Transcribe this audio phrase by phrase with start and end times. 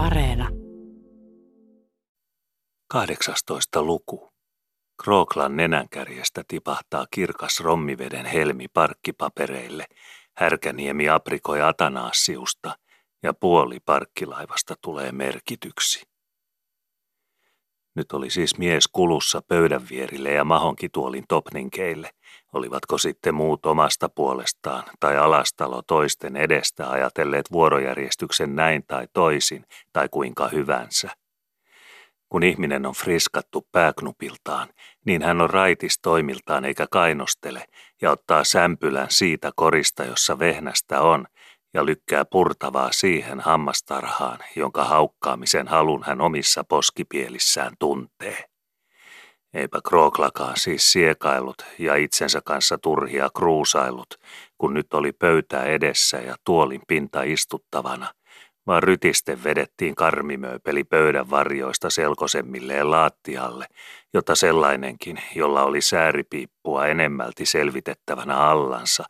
[0.00, 0.48] Areena.
[2.88, 3.82] 18.
[3.82, 4.28] luku.
[5.02, 9.84] Krooklan nenänkärjestä tipahtaa kirkas rommiveden helmi parkkipapereille,
[10.36, 12.76] härkäniemi aprikoi Atanaassiusta
[13.22, 16.09] ja puoli parkkilaivasta tulee merkityksi.
[18.00, 22.10] Nyt oli siis mies kulussa pöydän vierille ja mahonkituolin topninkeille.
[22.52, 30.08] Olivatko sitten muut omasta puolestaan tai alastalo toisten edestä ajatelleet vuorojärjestyksen näin tai toisin tai
[30.10, 31.10] kuinka hyvänsä.
[32.28, 34.68] Kun ihminen on friskattu pääknupiltaan,
[35.06, 37.64] niin hän on raitis toimiltaan eikä kainostele
[38.02, 41.26] ja ottaa sämpylän siitä korista, jossa vehnästä on,
[41.74, 48.44] ja lykkää purtavaa siihen hammastarhaan, jonka haukkaamisen halun hän omissa poskipielissään tuntee.
[49.54, 54.14] Eipä Krooklakaan siis siekailut ja itsensä kanssa turhia kruusailut,
[54.58, 58.06] kun nyt oli pöytää edessä ja tuolin pinta istuttavana,
[58.66, 63.66] vaan rytiste vedettiin karmimööpeli pöydän varjoista selkosemmilleen laattialle,
[64.14, 69.04] jotta sellainenkin, jolla oli sääripiippua enemmälti selvitettävänä allansa,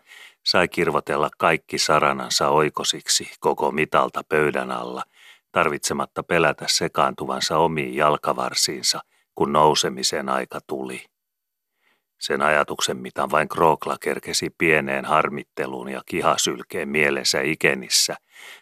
[0.47, 5.03] sai kirvotella kaikki saranansa oikosiksi koko mitalta pöydän alla,
[5.53, 9.01] tarvitsematta pelätä sekaantuvansa omiin jalkavarsiinsa,
[9.35, 11.05] kun nousemisen aika tuli.
[12.21, 18.17] Sen ajatuksen mitan vain Krookla kerkesi pieneen harmitteluun ja kihasylkeen mielensä ikenissä,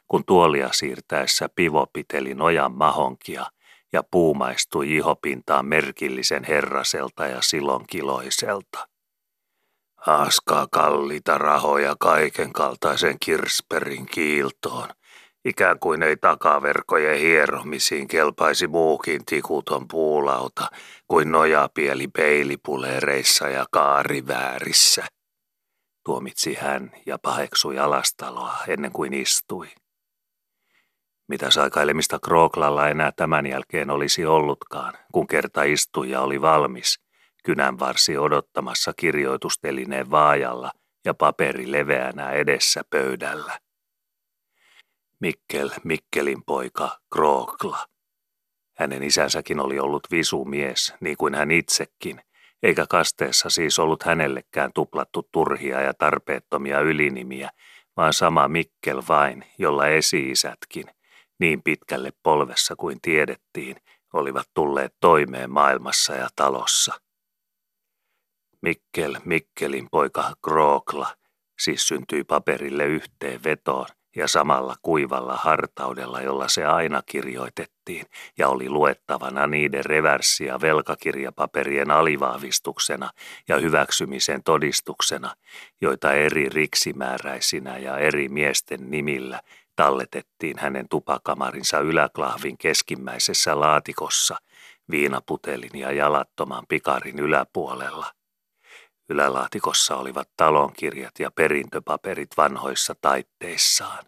[0.08, 3.46] kun tuolia siirtäessä pivo piteli nojan mahonkia
[3.92, 8.88] ja puumaistui ihopintaan merkillisen herraselta ja silonkiloiselta.
[9.98, 14.88] Haaskaa kalliita rahoja kaiken kaltaisen kirsperin kiiltoon,
[15.44, 20.70] ikään kuin ei takaverkojen hieromisiin kelpaisi muukin tikuton puulauta
[21.08, 25.06] kuin nojapieli peilipuleereissa ja kaariväärissä.
[26.04, 29.68] Tuomitsi hän ja paheksui alastaloa ennen kuin istui.
[31.28, 36.98] Mitä saikailemista Krooklalla enää tämän jälkeen olisi ollutkaan, kun kerta istuja oli valmis–
[37.48, 40.72] kynänvarsi odottamassa kirjoitustelineen vaajalla
[41.04, 43.58] ja paperi leveänä edessä pöydällä.
[45.20, 47.86] Mikkel, Mikkelin poika, Krookla.
[48.78, 52.20] Hänen isänsäkin oli ollut visumies, niin kuin hän itsekin,
[52.62, 57.50] eikä kasteessa siis ollut hänellekään tuplattu turhia ja tarpeettomia ylinimiä,
[57.96, 60.86] vaan sama Mikkel vain, jolla esi-isätkin,
[61.40, 63.76] niin pitkälle polvessa kuin tiedettiin,
[64.12, 67.07] olivat tulleet toimeen maailmassa ja talossa.
[68.62, 71.14] Mikkel, Mikkelin poika Krookla,
[71.60, 73.86] siis syntyi paperille yhteen vetoon
[74.16, 78.06] ja samalla kuivalla hartaudella, jolla se aina kirjoitettiin
[78.38, 83.10] ja oli luettavana niiden reverssia velkakirjapaperien alivahvistuksena
[83.48, 85.34] ja hyväksymisen todistuksena,
[85.80, 89.40] joita eri riksimääräisinä ja eri miesten nimillä
[89.76, 94.36] talletettiin hänen tupakamarinsa yläklahvin keskimmäisessä laatikossa
[94.90, 98.17] viinaputelin ja jalattoman pikarin yläpuolella.
[99.08, 104.04] Ylälaatikossa olivat talonkirjat ja perintöpaperit vanhoissa taitteissaan.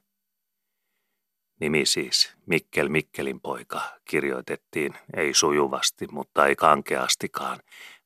[1.61, 7.61] Nimi siis, Mikkel Mikkelin poika, kirjoitettiin ei sujuvasti, mutta ei kankeastikaan,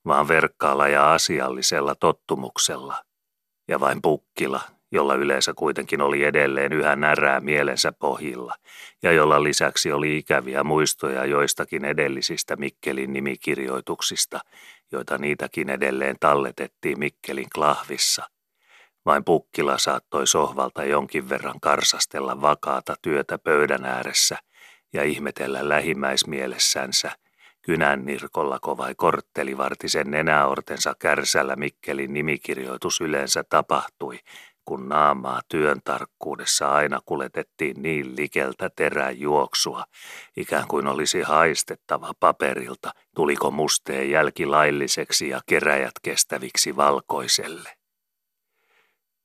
[0.06, 3.04] vaan verkkaalla ja asiallisella tottumuksella.
[3.68, 4.60] Ja vain pukkila,
[4.92, 8.54] jolla yleensä kuitenkin oli edelleen yhä närää mielensä pohjilla,
[9.02, 14.40] ja jolla lisäksi oli ikäviä muistoja joistakin edellisistä Mikkelin nimikirjoituksista,
[14.94, 18.22] joita niitäkin edelleen talletettiin Mikkelin klahvissa.
[19.06, 24.36] Vain pukkila saattoi sohvalta jonkin verran karsastella vakaata työtä pöydän ääressä
[24.92, 27.12] ja ihmetellä lähimmäismielessänsä,
[27.62, 34.18] kynän nirkollako vai korttelivartisen nenäortensa kärsällä Mikkelin nimikirjoitus yleensä tapahtui,
[34.64, 39.84] kun naamaa työn tarkkuudessa aina kuletettiin niin likeltä terän juoksua,
[40.36, 47.70] ikään kuin olisi haistettava paperilta, tuliko musteen jälki lailliseksi ja keräjät kestäviksi valkoiselle.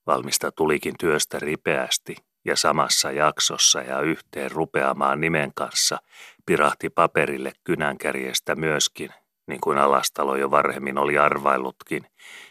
[0.08, 5.98] Valmista tulikin työstä ripeästi ja samassa jaksossa ja yhteen rupeamaan nimen kanssa
[6.46, 9.10] pirahti paperille kynänkärjestä myöskin
[9.48, 12.06] niin kuin Alastalo jo varhemmin oli arvaillutkin,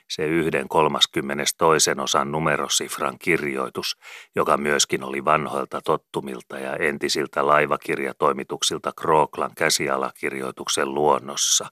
[0.09, 0.67] se yhden
[1.59, 3.97] toisen osan numerosifran kirjoitus,
[4.37, 11.67] joka myöskin oli vanhoilta tottumilta ja entisiltä laivakirjatoimituksilta Krooklan käsialakirjoituksen luonnossa.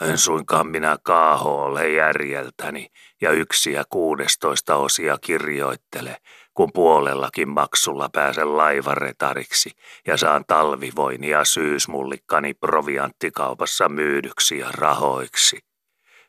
[0.00, 2.86] En suinkaan minä kaaho ole järjeltäni
[3.20, 6.16] ja yksiä kuudestoista osia kirjoittele,
[6.54, 9.70] kun puolellakin maksulla pääsen laivaretariksi
[10.06, 15.73] ja saan talvivoini ja syysmullikkani provianttikaupassa myydyksi ja rahoiksi.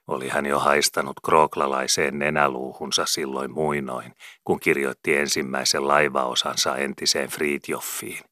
[0.07, 8.23] Oli hän jo haistanut krooklalaiseen nenäluuhunsa silloin muinoin, kun kirjoitti ensimmäisen laivaosansa entiseen Friedjoffiin.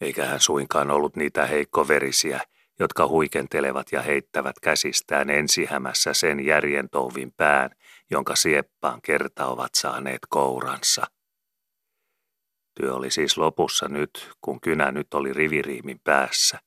[0.00, 2.40] Eikä hän suinkaan ollut niitä heikkoverisiä,
[2.78, 7.70] jotka huikentelevat ja heittävät käsistään ensihämässä sen järjentouvin pään,
[8.10, 11.06] jonka sieppaan kerta ovat saaneet kouransa.
[12.80, 16.58] Työ oli siis lopussa nyt, kun kynä nyt oli riviriimin päässä.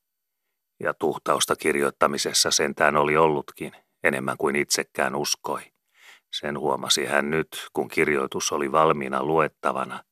[0.80, 3.72] Ja tuhtausta kirjoittamisessa sentään oli ollutkin,
[4.04, 5.62] enemmän kuin itsekään uskoi.
[6.40, 10.04] Sen huomasi hän nyt, kun kirjoitus oli valmiina luettavana,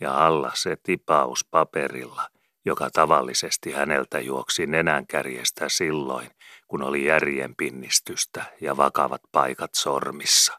[0.00, 2.28] ja alla se tipaus paperilla,
[2.64, 6.30] joka tavallisesti häneltä juoksi nenänkärjestä silloin,
[6.68, 10.58] kun oli järjenpinnistystä ja vakavat paikat sormissa.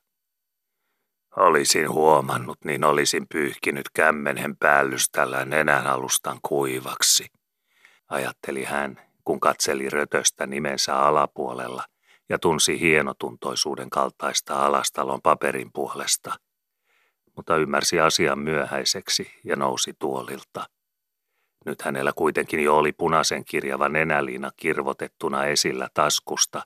[1.35, 7.27] Olisin huomannut, niin olisin pyyhkinyt kämmenen päällyställä nenänalustan kuivaksi,
[8.09, 11.83] ajatteli hän, kun katseli rötöstä nimensä alapuolella
[12.29, 16.35] ja tunsi hienotuntoisuuden kaltaista alastalon paperin puolesta,
[17.35, 20.65] mutta ymmärsi asian myöhäiseksi ja nousi tuolilta.
[21.65, 26.61] Nyt hänellä kuitenkin jo oli punaisen kirjava nenäliina kirvotettuna esillä taskusta,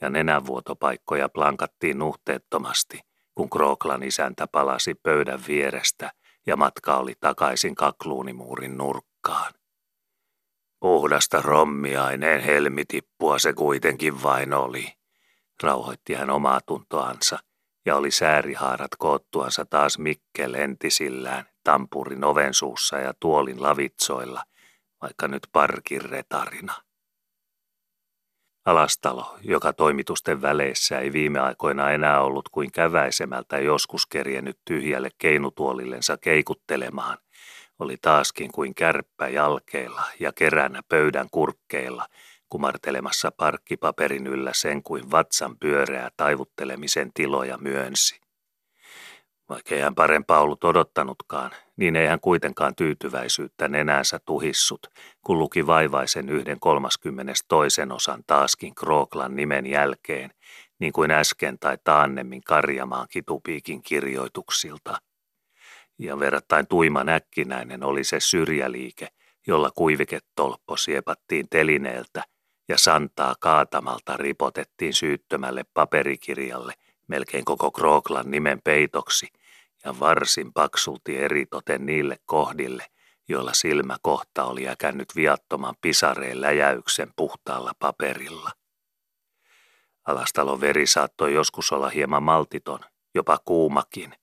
[0.00, 3.00] ja nenävuotopaikkoja plankattiin nuhteettomasti,
[3.34, 6.10] kun Krooklan isäntä palasi pöydän vierestä
[6.46, 9.52] ja matka oli takaisin kakluunimuurin nurkkaan.
[10.84, 14.92] Puhdasta rommiaineen helmitippua se kuitenkin vain oli,
[15.62, 17.38] rauhoitti hän omaa tuntoansa
[17.86, 24.44] ja oli säärihaarat koottuansa taas Mikkel entisillään tampurin ovensuussa ja tuolin lavitsoilla,
[25.02, 26.74] vaikka nyt parkin retarina.
[28.64, 36.16] Alastalo, joka toimitusten väleissä ei viime aikoina enää ollut kuin käväisemältä joskus kerjennyt tyhjälle keinutuolillensa
[36.16, 37.18] keikuttelemaan,
[37.78, 42.06] oli taaskin kuin kärppä jalkeilla ja keränä pöydän kurkkeilla,
[42.48, 48.20] kumartelemassa parkkipaperin yllä sen kuin vatsan pyöreä taivuttelemisen tiloja myönsi.
[49.48, 54.86] Vaikka hän parempaa ollut odottanutkaan, niin ei hän kuitenkaan tyytyväisyyttä nenänsä tuhissut,
[55.26, 60.30] kun luki vaivaisen yhden kolmaskymmenes toisen osan taaskin Krooklan nimen jälkeen,
[60.78, 64.98] niin kuin äsken tai taannemmin Karjamaan kitupiikin kirjoituksilta.
[65.98, 69.08] Ja verrattain tuima näkkinäinen oli se syrjäliike,
[69.46, 72.22] jolla kuiviketolppo siepattiin telineeltä
[72.68, 76.74] ja santaa kaatamalta ripotettiin syyttömälle paperikirjalle
[77.08, 79.28] melkein koko Krooklan nimen peitoksi
[79.84, 82.86] ja varsin paksulti eritoten niille kohdille,
[83.28, 88.50] joilla silmä kohta oli äkännyt viattoman pisareen läjäyksen puhtaalla paperilla.
[90.06, 92.80] Alastalon veri saattoi joskus olla hieman maltiton,
[93.14, 94.14] jopa kuumakin,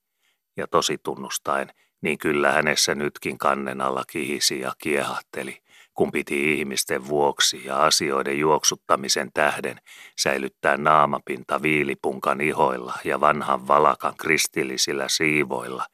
[0.57, 1.71] ja tosi tunnustaen,
[2.01, 5.57] niin kyllä hänessä nytkin kannen alla kihisi ja kiehahteli,
[5.93, 9.77] kun piti ihmisten vuoksi ja asioiden juoksuttamisen tähden
[10.19, 15.85] säilyttää naamapinta viilipunkan ihoilla ja vanhan valakan kristillisillä siivoilla,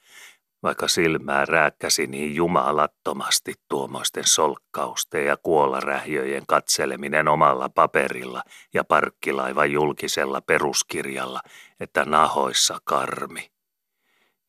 [0.63, 8.41] vaikka silmää rääkkäsi niin jumalattomasti tuomoisten solkkausten ja kuolarähjöjen katseleminen omalla paperilla
[8.73, 11.41] ja parkkilaivan julkisella peruskirjalla,
[11.79, 13.56] että nahoissa karmi.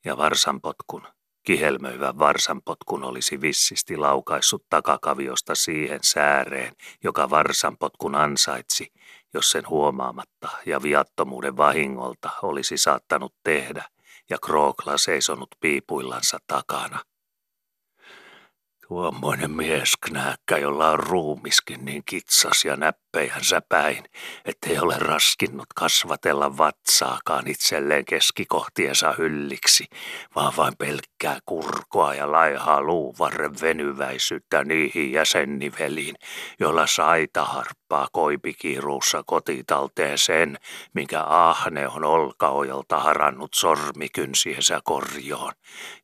[0.05, 1.03] Ja varsanpotkun,
[1.49, 6.73] Kihelmöivän varsanpotkun olisi vissisti laukaissut takakaviosta siihen sääreen,
[7.05, 8.93] joka varsanpotkun ansaitsi,
[9.35, 13.85] jos sen huomaamatta ja viattomuuden vahingolta olisi saattanut tehdä,
[14.31, 16.99] ja Krookla seisonut piipuillansa takana.
[18.89, 22.77] Tuommoinen miesknääkkä, jolla on ruumiskin niin kitsas ja
[23.19, 24.05] näppeihänsä päin,
[24.45, 29.85] ettei ole raskinnut kasvatella vatsaakaan itselleen keskikohtiensa hylliksi,
[30.35, 36.15] vaan vain pelkkää kurkoa ja laihaa luuvarren venyväisyyttä niihin jäsenniveliin,
[36.61, 40.59] jolla saita harppaa koipikiruussa kotitalteen sen,
[40.95, 45.53] minkä ahne on olkaojalta harannut sormikynsiensä korjoon,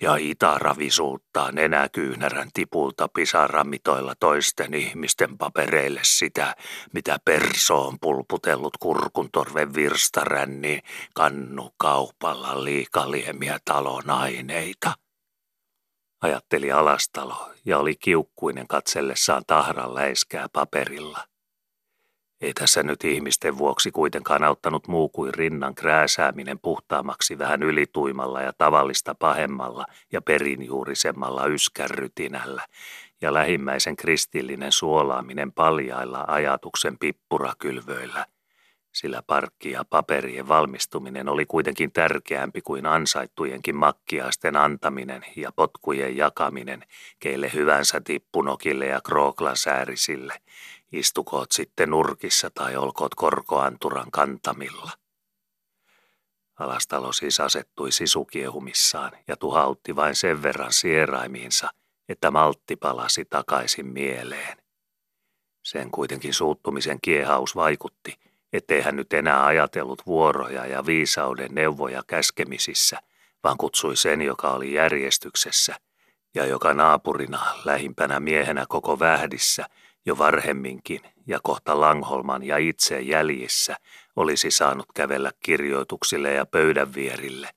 [0.00, 6.54] ja itaravisuuttaa nenäkyynärän tipu lopulta pisaramitoilla toisten ihmisten papereille sitä,
[6.92, 10.82] mitä perso on pulputellut kurkuntorven virstaränniin
[11.14, 14.92] kannukaupalla liikaliemiä talon aineita.
[16.20, 21.18] Ajatteli Alastalo ja oli kiukkuinen katsellessaan tahran läiskää paperilla.
[22.40, 28.52] Ei tässä nyt ihmisten vuoksi kuitenkaan auttanut muu kuin rinnan krääsääminen puhtaamaksi vähän ylituimalla ja
[28.52, 32.66] tavallista pahemmalla ja perinjuurisemmalla yskärrytinällä
[33.24, 38.26] ja lähimmäisen kristillinen suolaaminen paljailla ajatuksen pippurakylvöillä,
[38.92, 46.82] sillä parkki ja paperien valmistuminen oli kuitenkin tärkeämpi kuin ansaittujenkin makkiaisten antaminen ja potkujen jakaminen
[47.20, 50.34] keille hyvänsä tippunokille ja krooklasäärisille–
[50.94, 54.90] Istukoot sitten nurkissa tai olkoot korkoanturan kantamilla.
[56.58, 61.70] Alastalo siis asettui sisukiehumissaan ja tuhautti vain sen verran sieraimiinsa,
[62.08, 64.58] että maltti palasi takaisin mieleen.
[65.62, 68.18] Sen kuitenkin suuttumisen kiehaus vaikutti,
[68.52, 72.98] ettei hän nyt enää ajatellut vuoroja ja viisauden neuvoja käskemisissä,
[73.44, 75.74] vaan kutsui sen, joka oli järjestyksessä
[76.34, 79.66] ja joka naapurina lähimpänä miehenä koko vähdissä
[80.06, 83.76] jo varhemminkin ja kohta Langholman ja itse jäljissä
[84.16, 87.50] olisi saanut kävellä kirjoituksille ja pöydän vierille,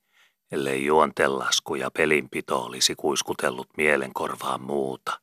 [0.52, 5.20] ellei juontelasku ja pelinpito olisi kuiskutellut mielenkorvaan muuta.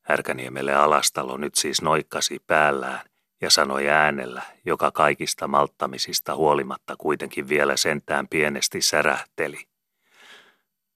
[0.00, 3.00] Härkäniemelle Alastalo nyt siis noikkasi päällään
[3.40, 9.64] ja sanoi äänellä, joka kaikista malttamisista huolimatta kuitenkin vielä sentään pienesti särähteli.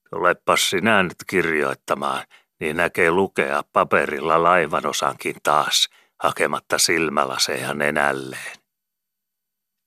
[0.09, 2.23] Tulepas sinä nyt kirjoittamaan,
[2.59, 5.89] niin näkee lukea paperilla laivanosankin taas,
[6.19, 8.62] hakematta silmälaseja nenälleen.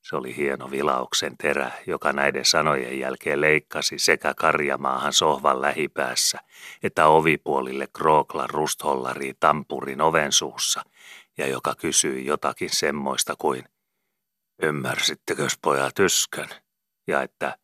[0.09, 6.39] Se oli hieno vilauksen terä, joka näiden sanojen jälkeen leikkasi sekä karjamaahan sohvan lähipäässä,
[6.83, 10.83] että ovipuolille Krooklan rusthollariin tampurin oven suussa,
[11.39, 13.65] ja joka kysyi jotakin semmoista kuin,
[14.63, 16.49] ymmärsittekös pojat yskön,
[17.07, 17.59] ja että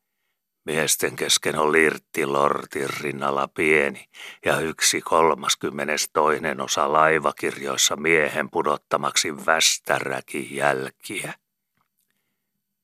[0.64, 4.04] miesten kesken on lirtti lortin rinnalla pieni,
[4.44, 11.34] ja yksi kolmaskymmenes toinen osa laivakirjoissa miehen pudottamaksi västäräkin jälkiä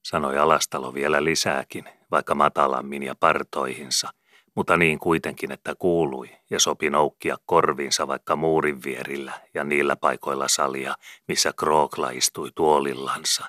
[0.09, 4.09] sanoi Alastalo vielä lisääkin, vaikka matalammin ja partoihinsa,
[4.55, 10.49] mutta niin kuitenkin, että kuului ja sopi noukkia korviinsa vaikka muurin vierillä ja niillä paikoilla
[10.49, 10.95] salia,
[11.29, 13.45] missä Krookla istui tuolillansa.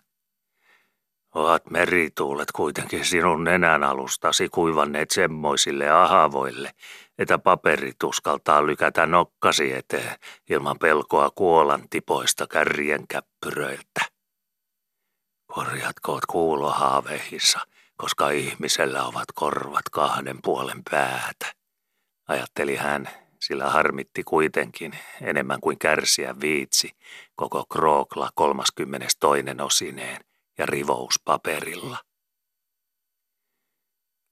[1.35, 6.71] Oat merituulet kuitenkin sinun nenän alustasi kuivanneet semmoisille ahavoille,
[7.17, 10.15] että paperit uskaltaa lykätä nokkasi eteen
[10.49, 14.18] ilman pelkoa kuolan tipoista kärjen käppyröiltä.
[15.59, 17.59] Korjatkoot kuulohaaveihinsa,
[17.97, 21.53] koska ihmisellä ovat korvat kahden puolen päätä,
[22.27, 26.91] ajatteli hän, sillä harmitti kuitenkin enemmän kuin kärsiä viitsi
[27.35, 29.17] koko Krookla 32.
[29.61, 30.21] osineen
[30.57, 31.97] ja rivous paperilla.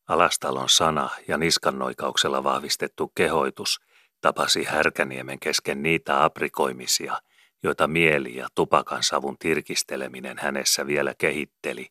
[0.08, 3.80] Alastalon sana ja niskannoikauksella vahvistettu kehoitus
[4.22, 7.22] tapasi Härkäniemen kesken niitä aprikoimisia,
[7.68, 11.88] joita mieli ja tupakan savun tirkisteleminen hänessä vielä kehitteli,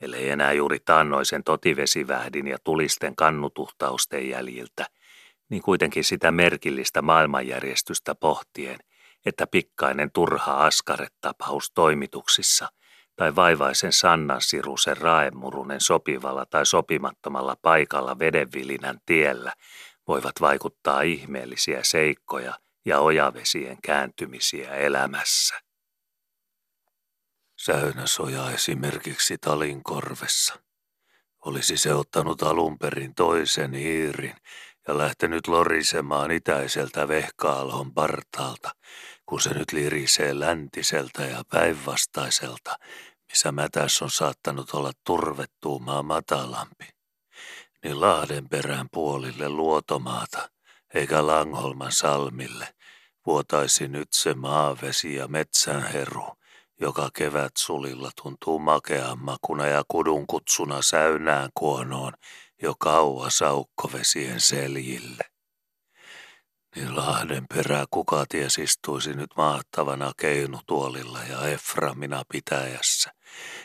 [0.00, 4.86] ellei enää juuri taannoisen totivesivähdin ja tulisten kannutuhtausten jäljiltä,
[5.48, 8.78] niin kuitenkin sitä merkillistä maailmanjärjestystä pohtien,
[9.26, 12.68] että pikkainen turha askaretapaus toimituksissa
[13.16, 19.52] tai vaivaisen Sannan sirusen raemurunen sopivalla tai sopimattomalla paikalla vedenvilinän tiellä
[20.08, 22.54] voivat vaikuttaa ihmeellisiä seikkoja–
[22.84, 25.60] ja ojavesien kääntymisiä elämässä.
[27.60, 30.54] Säynäsoja esimerkiksi talin korvessa.
[31.44, 34.36] Olisi se ottanut alun perin toisen hiirin
[34.88, 38.70] ja lähtenyt lorisemaan itäiseltä vehkaalhon partaalta,
[39.26, 42.78] kun se nyt lirisee läntiseltä ja päinvastaiselta,
[43.28, 46.88] missä mätäs on saattanut olla turvettuumaa matalampi.
[47.84, 50.48] Niin Lahden perään puolille luotomaata–
[50.94, 52.74] eikä Langholman salmille,
[53.26, 56.26] vuotaisi nyt se maavesi ja metsänheru,
[56.80, 62.12] joka kevät sulilla tuntuu makean makuna ja kudun kutsuna säynään kuonoon
[62.62, 65.24] jo kauas aukkovesien seljille.
[66.76, 73.12] Niin Lahden perää kukaties istuisi nyt maattavana keinutuolilla ja Eframina pitäjässä,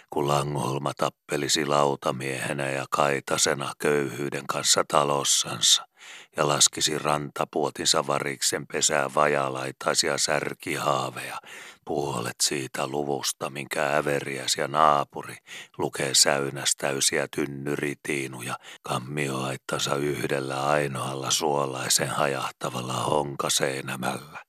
[0.09, 5.87] kun Langholma tappelisi lautamiehenä ja kaitasena köyhyyden kanssa talossansa
[6.37, 11.37] ja laskisi rantapuotinsa variksen pesää vajalaitaisia särkihaaveja,
[11.85, 15.37] puolet siitä luvusta, minkä äveriäs ja naapuri
[15.77, 24.47] lukee säynästäysiä tynnyritiinuja kammioaittansa yhdellä ainoalla suolaisen hajahtavalla honkaseinämällä.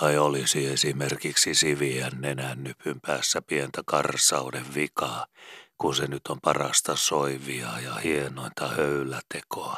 [0.00, 5.26] Tai olisi esimerkiksi siviän nenännypyn päässä pientä karsauden vikaa,
[5.78, 9.76] kun se nyt on parasta soivia ja hienointa höylätekoa,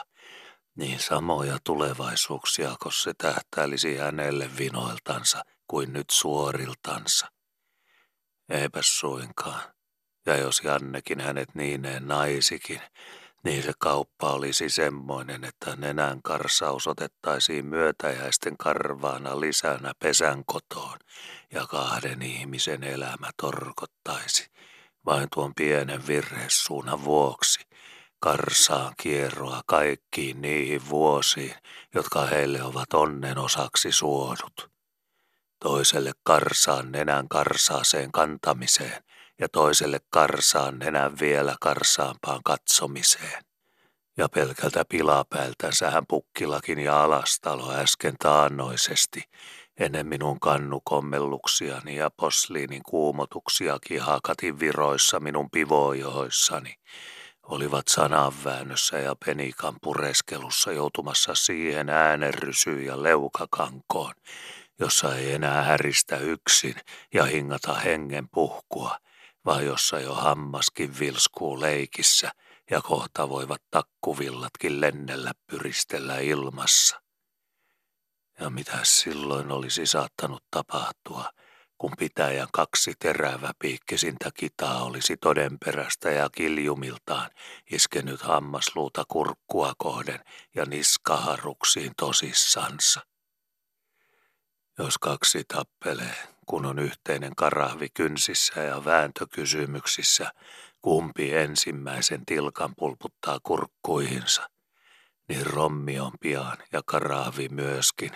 [0.79, 7.27] niin samoja tulevaisuuksia, kun se tähtäilisi hänelle vinoiltansa kuin nyt suoriltansa.
[8.49, 9.63] Eipäs suinkaan.
[10.27, 12.81] Ja jos Jannekin hänet niineen naisikin,
[13.45, 20.99] niin se kauppa olisi semmoinen, että nenän karsaus otettaisiin myötäjäisten karvaana lisänä pesän kotoon
[21.53, 24.51] ja kahden ihmisen elämä torkottaisi
[25.07, 27.68] vain tuon pienen virhesuunnan vuoksi
[28.21, 31.55] karsaan kierroa kaikkiin niihin vuosiin,
[31.95, 34.71] jotka heille ovat onnen osaksi suodut.
[35.63, 39.03] Toiselle karsaan nenän karsaaseen kantamiseen
[39.39, 43.45] ja toiselle karsaan nenän vielä karsaampaan katsomiseen.
[44.17, 49.23] Ja pelkältä pilapäältänsä pukkilakin ja alastalo äsken taannoisesti,
[49.77, 56.75] ennen minun kannukommelluksiani ja posliinin kuumotuksiakin hakatin viroissa minun pivojohoissani,
[57.49, 64.15] olivat sananväännössä ja penikan pureskelussa joutumassa siihen äänerrysyyn ja leukakankoon,
[64.79, 66.75] jossa ei enää häristä yksin
[67.15, 68.99] ja hingata hengen puhkua,
[69.45, 72.31] vaan jossa jo hammaskin vilskuu leikissä
[72.71, 77.03] ja kohta voivat takkuvillatkin lennellä pyristellä ilmassa.
[78.41, 81.31] Ja mitä silloin olisi saattanut tapahtua,
[81.79, 82.93] kun pitäjän kaksi
[83.59, 87.31] piikkisintä kitaa olisi todenperäistä ja kiljumiltaan
[87.71, 90.21] iskenyt hammasluuta kurkkua kohden
[90.55, 93.01] ja niskaharuksiin tosissansa.
[94.79, 96.15] Jos kaksi tappelee,
[96.47, 100.33] kun on yhteinen karahvi kynsissä ja vääntökysymyksissä,
[100.83, 104.51] kumpi ensimmäisen tilkan pulputtaa kurkkuihinsa,
[105.29, 108.11] niin rommi on pian ja karahvi myöskin,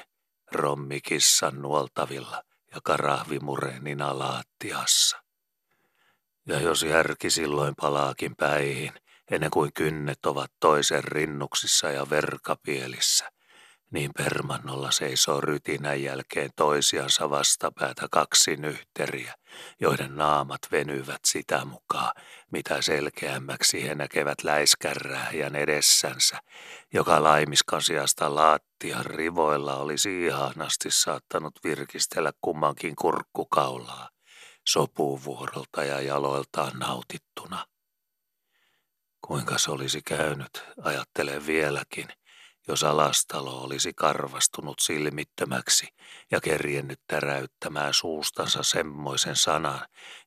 [0.52, 2.42] rommi kissan nuoltavilla
[2.74, 5.22] ja karahvi murenin alaattiassa.
[6.46, 8.92] Ja jos järki silloin palaakin päihin,
[9.30, 13.28] ennen kuin kynnet ovat toisen rinnuksissa ja verkapielissä–
[13.92, 19.34] niin permannolla seisoo rytinän jälkeen toisiansa vastapäätä kaksi nyhteriä,
[19.80, 22.12] joiden naamat venyvät sitä mukaan,
[22.52, 26.38] mitä selkeämmäksi he näkevät läiskärrähjän edessänsä,
[26.92, 34.08] joka laimiskasiasta laattian rivoilla olisi ihanasti saattanut virkistellä kummankin kurkkukaulaa,
[34.68, 37.66] sopuvuorolta ja jaloiltaan nautittuna.
[39.26, 42.08] Kuinka se olisi käynyt, ajattelen vieläkin–
[42.68, 45.88] jos alastalo olisi karvastunut silmittömäksi
[46.30, 49.80] ja kerjennyt täräyttämään suustansa semmoisen sanan,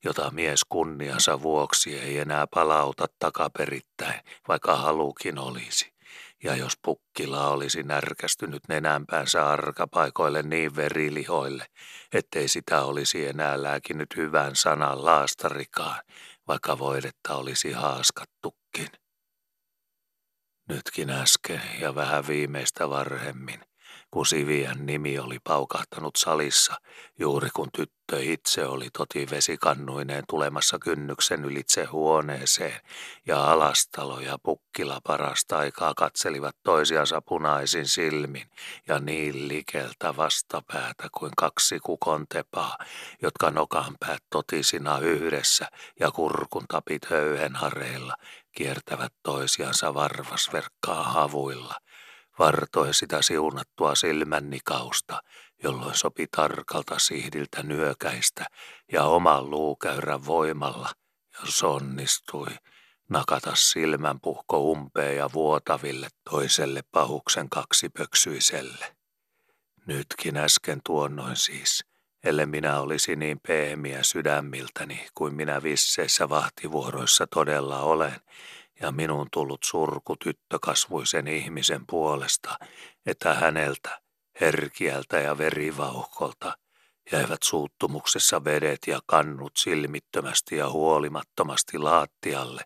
[0.04, 5.96] jota mies kunniansa vuoksi ei enää palauta takaperittäin, vaikka halukin olisi.
[6.44, 11.66] Ja jos pukkila olisi närkästynyt nenänpäänsä arkapaikoille niin verilihoille,
[12.14, 16.02] ettei sitä olisi enää lääkinyt hyvän sanan laastarikaan,
[16.48, 19.05] vaikka voidetta olisi haaskattukin.
[20.70, 23.60] Nytkin äsken ja vähän viimeistä varhemmin,
[24.12, 26.76] kun Sivian nimi oli paukahtanut salissa,
[27.20, 32.80] juuri kun tyttö itse oli toti vesikannuineen tulemassa kynnyksen ylitse huoneeseen,
[33.26, 38.50] ja alastalo ja pukkila parasta aikaa katselivat toisiansa punaisin silmin
[38.88, 42.78] ja niin likeltä vastapäätä kuin kaksi kukontepaa,
[43.22, 45.68] jotka nokan päät totisina yhdessä
[46.00, 48.16] ja kurkun tapit höyhenhareilla,
[48.56, 51.76] kiertävät toisiansa varvasverkkaa havuilla,
[52.40, 55.22] vartoi sitä siunattua silmännikausta,
[55.64, 58.46] jolloin sopi tarkalta sihdiltä nyökäistä
[58.92, 60.90] ja oman luukäyrän voimalla,
[61.40, 62.48] jos onnistui,
[63.10, 68.96] nakata silmän puhko umpeen ja vuotaville toiselle pahuksen kaksipöksyiselle.
[69.86, 71.86] Nytkin äsken tuonnoin siis,
[72.26, 78.16] ellei minä olisi niin pehmiä sydämiltäni kuin minä visseissä vahtivuoroissa todella olen,
[78.82, 82.60] ja minun tullut surku tyttökasvuisen ihmisen puolesta,
[83.06, 84.02] että häneltä,
[84.42, 86.58] herkiältä ja verivauhkolta,
[87.12, 92.62] jäivät suuttumuksessa vedet ja kannut silmittömästi ja huolimattomasti laattialle,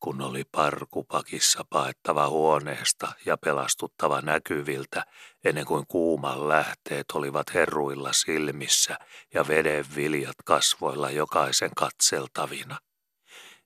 [0.00, 5.04] kun oli parkupakissa paettava huoneesta ja pelastuttava näkyviltä,
[5.44, 8.96] ennen kuin kuuman lähteet olivat herruilla silmissä
[9.34, 12.78] ja veden viljat kasvoilla jokaisen katseltavina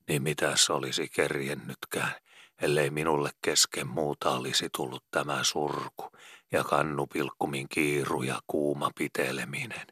[0.09, 2.15] niin mitäs olisi kerjennytkään,
[2.63, 6.13] ellei minulle kesken muuta olisi tullut tämä surku
[6.53, 9.87] ja kannupilkkumin kiiru ja kuuma piteleminen.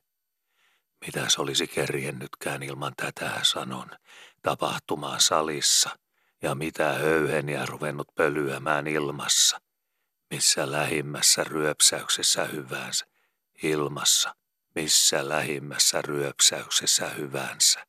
[1.07, 3.91] Mitäs olisi kerjennytkään ilman tätä sanon,
[4.43, 5.91] tapahtumaa salissa
[6.43, 9.61] ja mitä höyheniä ruvennut pölyämään ilmassa,
[10.35, 13.07] missä lähimmässä ryöpsäyksessä hyvänsä,
[13.63, 14.35] ilmassa,
[14.75, 17.87] missä lähimmässä ryöpsäyksessä hyvänsä.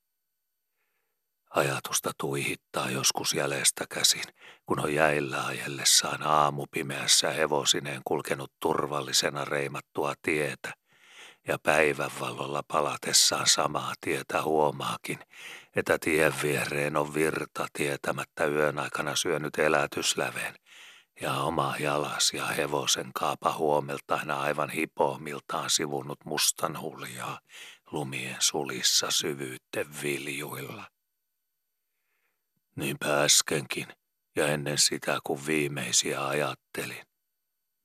[1.49, 4.23] Ajatusta tuihittaa joskus jäljestä käsin,
[4.65, 10.73] kun on jäillä ajellessaan aamupimeässä hevosineen kulkenut turvallisena reimattua tietä,
[11.47, 15.19] ja päivänvalolla palatessaan samaa tietä huomaakin,
[15.75, 20.55] että tien viereen on virta tietämättä yön aikana syönyt elätysläven,
[21.21, 27.39] ja oma jalas ja hevosen kaapa huomeltaan aivan hipohmiltaan sivunut mustan huljaa
[27.91, 30.83] lumien sulissa syvyytten viljuilla.
[32.75, 33.87] Niinpä äskenkin
[34.35, 37.05] ja ennen sitä kun viimeisiä ajattelin.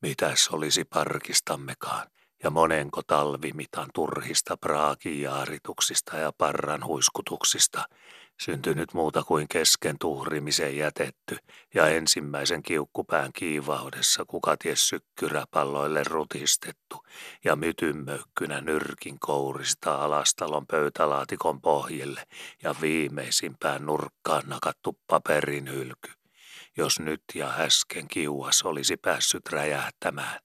[0.03, 2.07] Mitäs olisi parkistammekaan
[2.43, 7.85] ja monenko talvimitan turhista praakijaarituksista ja parran huiskutuksista
[8.41, 11.37] syntynyt muuta kuin kesken tuhrimisen jätetty
[11.75, 17.07] ja ensimmäisen kiukkupään kiivaudessa kukaties sykkyräpalloille rutistettu
[17.45, 22.23] ja mytymöykkynä nyrkin kourista alastalon pöytälaatikon pohjille
[22.63, 26.11] ja viimeisimpään nurkkaan nakattu paperin hylky.
[26.77, 30.41] Jos nyt ja äsken kiuas olisi päässyt räjähtämään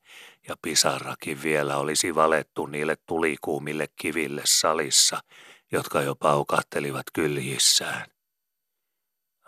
[0.48, 5.20] ja pisarakin vielä olisi valettu niille tulikuumille kiville salissa–
[5.76, 8.06] jotka jo paukahtelivat kyljissään.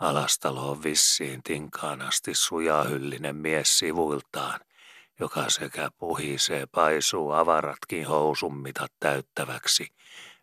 [0.00, 4.60] Alastalo on vissiin tinkaan asti sujahyllinen mies sivuiltaan,
[5.20, 9.86] joka sekä puhisee paisuu avaratkin housummitat täyttäväksi,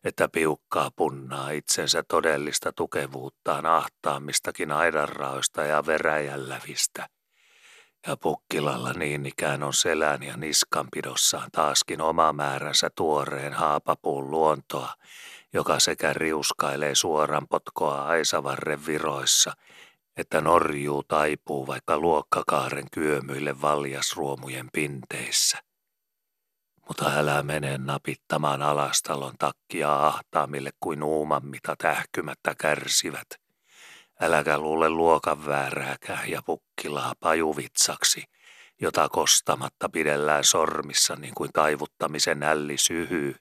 [0.04, 7.10] että piukkaa punnaa itsensä todellista tukevuuttaan ahtaamistakin aidanraoista ja veräjällävistä.
[8.08, 14.94] Ja pukkilalla niin ikään on selän ja niskanpidossaan taaskin oma määränsä tuoreen haapapuun luontoa,
[15.54, 19.54] joka sekä riuskailee suoran potkoa Aisavarren viroissa,
[20.18, 25.58] että norjuu taipuu vaikka luokkakaaren kyömyille valjasruomujen pinteissä.
[26.88, 33.28] Mutta älä mene napittamaan alastalon takkia ahtaamille kuin uumammita tähkymättä kärsivät.
[34.22, 35.46] Äläkä luule luokan
[36.28, 38.24] ja pukkilaa pajuvitsaksi,
[38.82, 43.36] jota kostamatta pidellään sormissa niin kuin taivuttamisen älli syhyy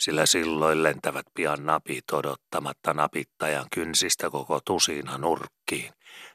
[0.00, 5.92] sillä silloin lentävät pian napit odottamatta napittajan kynsistä koko tusina nurkkiin,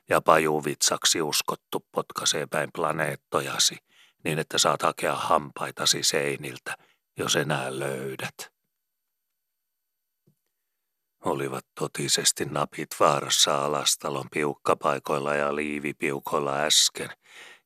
[0.10, 3.78] ja pajuvitsaksi uskottu potkaisee päin planeettojasi,
[4.24, 6.78] niin että saat hakea hampaitasi seiniltä,
[7.18, 8.36] jos enää löydät.
[11.26, 17.10] Olivat totisesti napit vaarassa alastalon piukkapaikoilla ja liivipiukoilla äsken–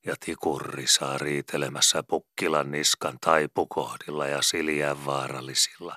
[0.10, 5.95] ja tikurri saa riitelemässä pukkilan niskan taipukohdilla ja siljään vaarallisilla,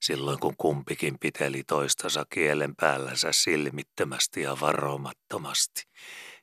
[0.00, 5.82] silloin kun kumpikin piteli toistansa kielen päällänsä silmittömästi ja varomattomasti.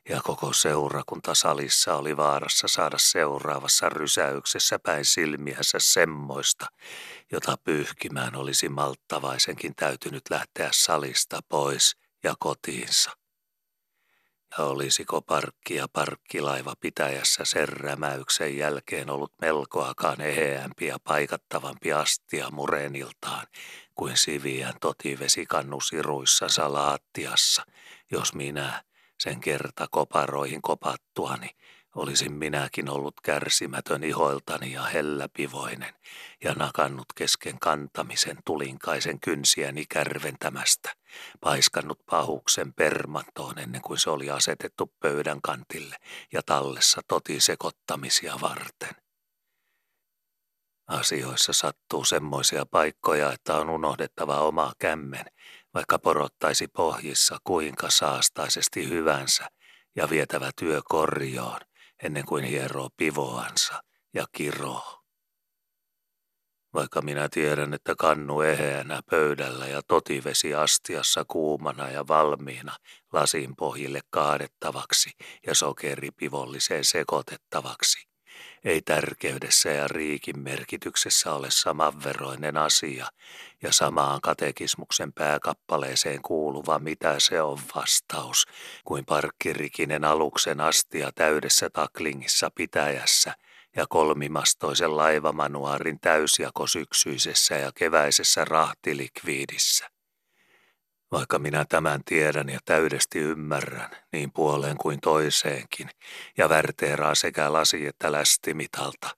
[0.08, 6.66] Ja koko seurakunta salissa oli vaarassa saada seuraavassa rysäyksessä päin silmiänsä semmoista,
[7.32, 13.27] jota pyyhkimään olisi malttavaisenkin täytynyt lähteä salista pois ja kotiinsa.
[14.58, 22.50] Ja olisiko parkki ja parkkilaiva pitäjässä sen rämäyksen jälkeen ollut melkoakaan eheämpi ja paikattavampi astia
[22.50, 23.46] mureniltaan
[23.94, 27.62] kuin siviän totivesikannu siruissansa laattiassa,
[28.10, 28.82] jos minä
[29.20, 31.50] sen kerta koparoihin kopattuani
[31.98, 35.94] Olisin minäkin ollut kärsimätön ihoiltani ja helläpivoinen
[36.44, 40.92] ja nakannut kesken kantamisen tulinkaisen kynsiäni kärventämästä,
[41.40, 45.96] paiskannut pahuksen permantoon ennen kuin se oli asetettu pöydän kantille
[46.32, 48.96] ja tallessa totisekottamisia varten.
[50.86, 55.26] Asioissa sattuu semmoisia paikkoja, että on unohdettava oma kämmen,
[55.74, 59.48] vaikka porottaisi pohjissa kuinka saastaisesti hyvänsä
[59.96, 61.60] ja vietävä työ korjoon,
[62.02, 63.82] ennen kuin hieroo pivoansa
[64.14, 64.98] ja kiroo.
[66.74, 72.76] Vaikka minä tiedän, että kannu eheänä pöydällä ja totivesi astiassa kuumana ja valmiina
[73.12, 75.10] lasin pohjille kaadettavaksi
[75.46, 78.08] ja sokeripivolliseen sekoitettavaksi,
[78.64, 83.06] ei tärkeydessä ja riikin merkityksessä ole samanveroinen asia
[83.62, 88.46] ja samaan katekismuksen pääkappaleeseen kuuluva mitä se on vastaus
[88.84, 93.34] kuin parkkirikinen aluksen astia täydessä taklingissa pitäjässä
[93.76, 99.97] ja kolmimastoisen laivamanuaarin täysjako syksyisessä ja keväisessä rahtilikviidissä.
[101.12, 105.90] Vaikka minä tämän tiedän ja täydesti ymmärrän, niin puoleen kuin toiseenkin,
[106.36, 109.16] ja värteeraa sekä lasi että lästimitalta,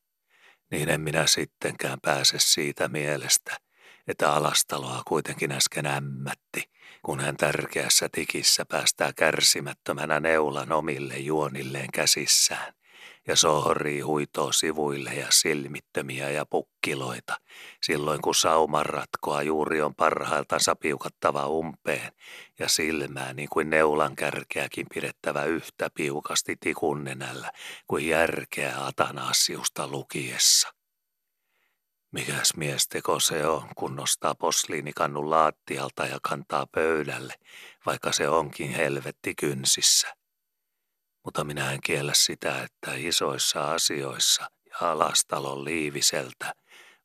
[0.70, 3.56] niin en minä sittenkään pääse siitä mielestä,
[4.08, 6.70] että alastaloa kuitenkin äsken ämmätti,
[7.02, 12.72] kun hän tärkeässä tikissä päästää kärsimättömänä neulan omille juonilleen käsissään
[13.28, 17.36] ja sohrii huitoo sivuille ja silmittömiä ja pukkiloita,
[17.82, 22.12] silloin kun sauman ratkoa juuri on parhailtansa piukattava umpeen
[22.58, 27.52] ja silmää niin kuin neulan kärkeäkin pidettävä yhtä piukasti tikunnenällä
[27.86, 30.68] kuin järkeä Atanasiusta lukiessa.
[32.12, 37.34] Mikäs miesteko se on, kun nostaa posliinikannun laattialta ja kantaa pöydälle,
[37.86, 40.19] vaikka se onkin helvetti kynsissä?
[41.24, 46.54] Mutta minä en kiellä sitä, että isoissa asioissa ja alastalon liiviseltä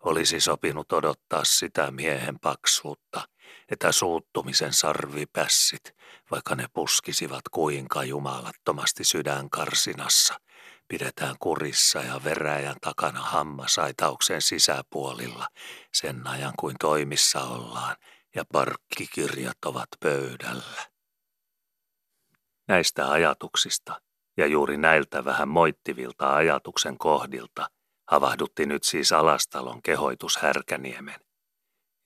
[0.04, 3.28] olisi sopinut odottaa sitä miehen paksuutta,
[3.72, 5.96] että suuttumisen sarvipässit,
[6.32, 10.40] vaikka ne puskisivat kuinka jumalattomasti sydänkarsinassa,
[10.88, 15.48] pidetään kurissa ja veräjän takana hammasaitauksen sisäpuolilla
[15.94, 17.96] sen ajan kuin toimissa ollaan
[18.36, 20.86] ja parkkikirjat ovat pöydällä.
[22.68, 24.02] Näistä ajatuksista
[24.38, 27.70] ja juuri näiltä vähän moittivilta ajatuksen kohdilta
[28.08, 31.20] havahdutti nyt siis Alastalon kehoitus Härkäniemen.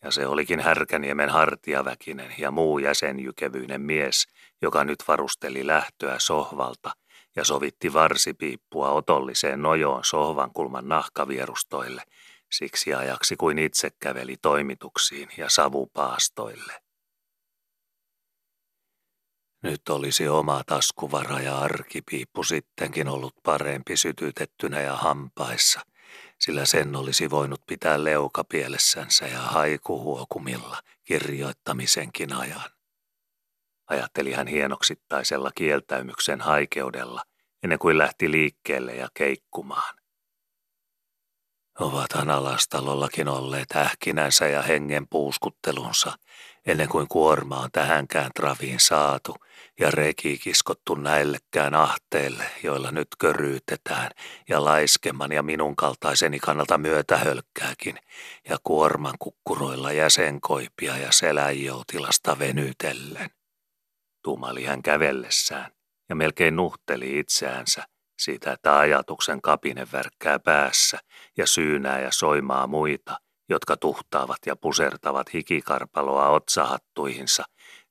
[0.04, 4.28] Ja se olikin Härkäniemen hartiaväkinen ja muu jäsenjykevyinen mies,
[4.62, 6.92] joka nyt varusteli lähtöä sohvalta
[7.36, 12.04] ja sovitti varsipiippua otolliseen nojoon sohvan kulman nahkavierustoille,
[12.52, 16.74] siksi ajaksi kuin itse käveli toimituksiin ja savupaastoille.
[19.64, 25.82] Nyt olisi oma taskuvara ja arkipiippu sittenkin ollut parempi sytytettynä ja hampaissa,
[26.40, 32.70] sillä sen olisi voinut pitää leukapielessänsä ja haikuhuokumilla kirjoittamisenkin ajan.
[33.88, 37.24] Ajatteli hän hienoksittaisella kieltäymyksen haikeudella,
[37.64, 39.96] ennen kuin lähti liikkeelle ja keikkumaan.
[41.80, 46.18] Ovathan alastalollakin olleet ähkinänsä ja hengen puuskuttelunsa,
[46.66, 49.36] ennen kuin kuorma on tähänkään traviin saatu
[49.80, 54.12] ja reki kiskottu näillekään ahteille, joilla nyt köryytetään
[54.50, 57.98] ja laiskemman ja minun kaltaiseni kannalta myötähölkkääkin
[58.50, 63.30] ja kuorman kukkuroilla jäsenkoipia ja seläjoutilasta venytellen.
[64.24, 65.72] Tumali hän kävellessään
[66.10, 67.84] ja melkein nuhteli itseänsä
[68.20, 71.00] siitä, että ajatuksen kapine värkkää päässä
[71.38, 73.18] ja syynää ja soimaa muita–
[73.50, 77.44] jotka tuhtaavat ja pusertavat hikikarpaloa otsahattuihinsa,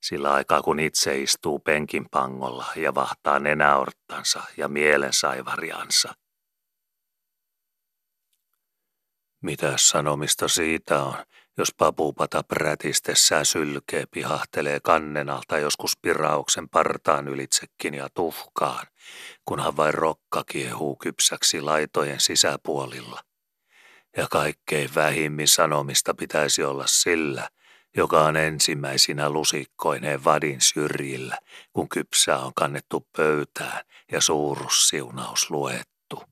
[0.03, 6.14] sillä aikaa kun itse istuu penkin pangolla ja vahtaa nenäorttansa ja mielensaivariansa.
[9.42, 11.14] Mitä sanomista siitä on,
[11.59, 18.87] jos papupata prätistessään sylkee pihahtelee kannenalta joskus pirauksen partaan ylitsekin ja tuhkaan,
[19.44, 23.27] kunhan vain rokka kiehuu kypsäksi laitojen sisäpuolilla
[24.18, 27.48] ja kaikkein vähimmin sanomista pitäisi olla sillä,
[27.96, 31.38] joka on ensimmäisinä lusikkoineen vadin syrjillä,
[31.72, 36.22] kun kypsää on kannettu pöytään ja suurussiunaus luettu.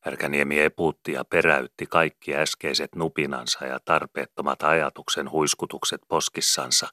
[0.00, 6.88] Härkäniemi eputti ja peräytti kaikki äskeiset nupinansa ja tarpeettomat ajatuksen huiskutukset poskissansa,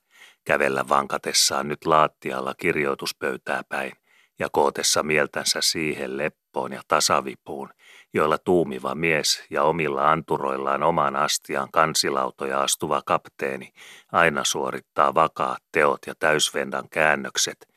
[0.45, 3.91] kävellä vankatessaan nyt laattialla kirjoituspöytää päin
[4.39, 7.69] ja kootessa mieltänsä siihen leppoon ja tasavipuun,
[8.13, 13.73] joilla tuumiva mies ja omilla anturoillaan oman astiaan kansilautoja astuva kapteeni
[14.11, 17.67] aina suorittaa vakaat teot ja täysvendan käännökset,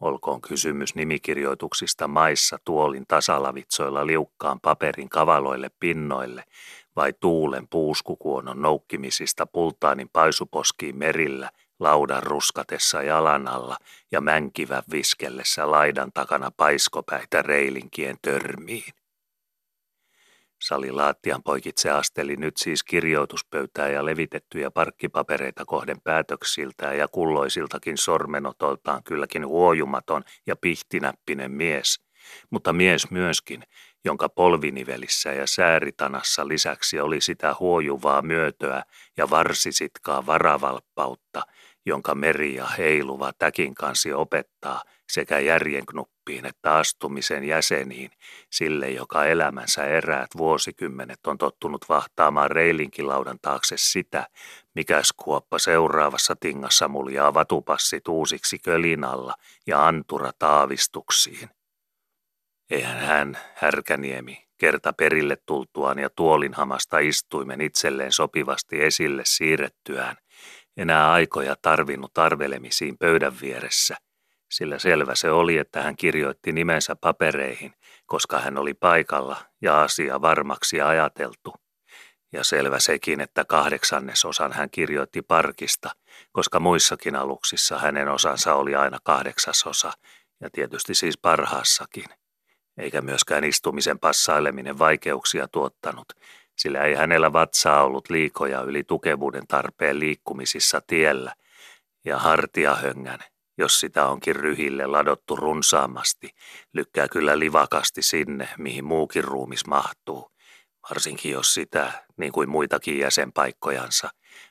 [0.00, 6.44] olkoon kysymys nimikirjoituksista maissa tuolin tasalavitsoilla liukkaan paperin kavaloille pinnoille
[6.96, 13.76] vai tuulen puuskukuonon noukkimisista pultaanin paisuposkiin merillä laudan ruskatessa jalan alla
[14.12, 18.97] ja mänkivän viskellessä laidan takana paiskopäitä reilinkien törmiin.
[20.62, 29.46] Salilaattian poikitse asteli nyt siis kirjoituspöytää ja levitettyjä parkkipapereita kohden päätöksiltään ja kulloisiltakin sormenotoltaan kylläkin
[29.46, 32.00] huojumaton ja pihtinäppinen mies,
[32.50, 33.62] mutta mies myöskin,
[34.04, 38.82] jonka polvinivelissä ja sääritanassa lisäksi oli sitä huojuvaa myötöä
[39.16, 41.42] ja varsisitkaa varavalppautta,
[41.86, 45.38] jonka meri ja heiluva täkin kansi opettaa sekä
[46.28, 48.10] järjenknuppiin että astumisen jäseniin,
[48.50, 54.26] sille joka elämänsä eräät vuosikymmenet on tottunut vahtaamaan reilinkilaudan taakse sitä,
[54.74, 59.34] mikä skuoppa seuraavassa tingassa muljaa vatupassit uusiksi kölinalla
[59.66, 61.48] ja antura taavistuksiin.
[62.70, 70.16] Eihän hän, Härkäniemi, kerta perille tultuaan ja tuolinhamasta istuimen itselleen sopivasti esille siirrettyään,
[70.76, 73.96] enää aikoja tarvinnut arvelemisiin pöydän vieressä,
[74.48, 77.74] sillä selvä se oli, että hän kirjoitti nimensä papereihin,
[78.06, 81.54] koska hän oli paikalla ja asia varmaksi ajateltu.
[82.32, 85.90] Ja selvä sekin, että kahdeksannesosan hän kirjoitti parkista,
[86.32, 89.92] koska muissakin aluksissa hänen osansa oli aina kahdeksasosa,
[90.40, 92.04] ja tietysti siis parhaassakin.
[92.78, 96.12] Eikä myöskään istumisen passaileminen vaikeuksia tuottanut,
[96.56, 101.34] sillä ei hänellä vatsaa ollut liikoja yli tukevuuden tarpeen liikkumisissa tiellä,
[102.04, 103.18] ja hartiahöngän,
[103.58, 106.30] jos sitä onkin ryhille ladottu runsaamasti,
[106.72, 110.30] lykkää kyllä livakasti sinne, mihin muukin ruumis mahtuu,
[110.90, 114.10] varsinkin jos sitä, niin kuin muitakin jäsenpaikkojansa,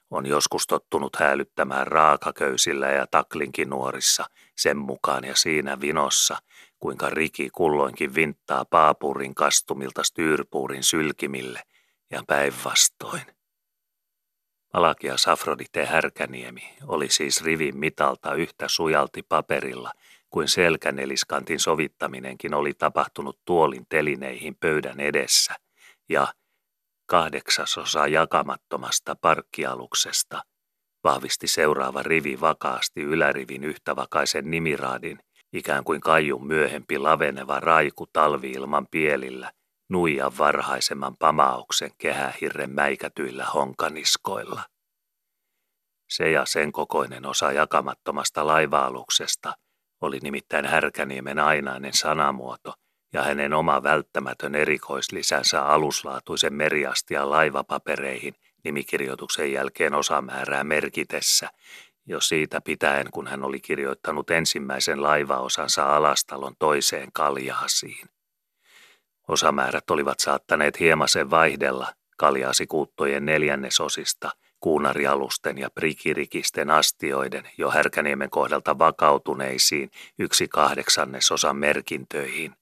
[0.09, 4.25] on joskus tottunut hälyttämään raakaköysillä ja taklinkin nuorissa
[4.57, 6.37] sen mukaan ja siinä vinossa,
[6.79, 11.61] kuinka riki kulloinkin vinttaa paapurin kastumilta styrpuurin sylkimille–
[12.11, 13.36] ja päinvastoin.
[14.77, 19.91] Malakia Safrodite Härkäniemi oli siis rivin mitalta yhtä sujalti paperilla
[20.29, 25.55] kuin selkäneliskantin sovittaminenkin oli tapahtunut tuolin telineihin pöydän edessä,
[26.09, 26.27] ja
[27.05, 30.41] kahdeksasosa jakamattomasta parkkialuksesta,
[31.03, 35.19] vahvisti seuraava rivi vakaasti ylärivin yhtävakaisen nimiraadin,
[35.53, 39.51] ikään kuin kaijun myöhempi laveneva raiku talviilman pielillä,
[39.89, 44.63] nuijan varhaisemman pamauksen kehähirren mäikätyillä honkaniskoilla.
[46.09, 49.53] Se ja sen kokoinen osa jakamattomasta laivaaluksesta
[50.01, 52.73] oli nimittäin Härkäniemen ainainen sanamuoto
[53.13, 61.49] ja hänen oma välttämätön erikoislisänsä aluslaatuisen meriastian laivapapereihin nimikirjoituksen jälkeen osamäärää merkitessä,
[62.05, 68.16] jo siitä pitäen kun hän oli kirjoittanut ensimmäisen laivaosansa alastalon toiseen kaljaasiin.
[69.27, 79.91] Osamäärät olivat saattaneet hiemasen vaihdella kaljaasikuuttojen neljännesosista– kuunarialusten ja prikirikisten astioiden jo Härkäniemen kohdalta vakautuneisiin
[80.19, 82.55] yksi kahdeksannesosan merkintöihin.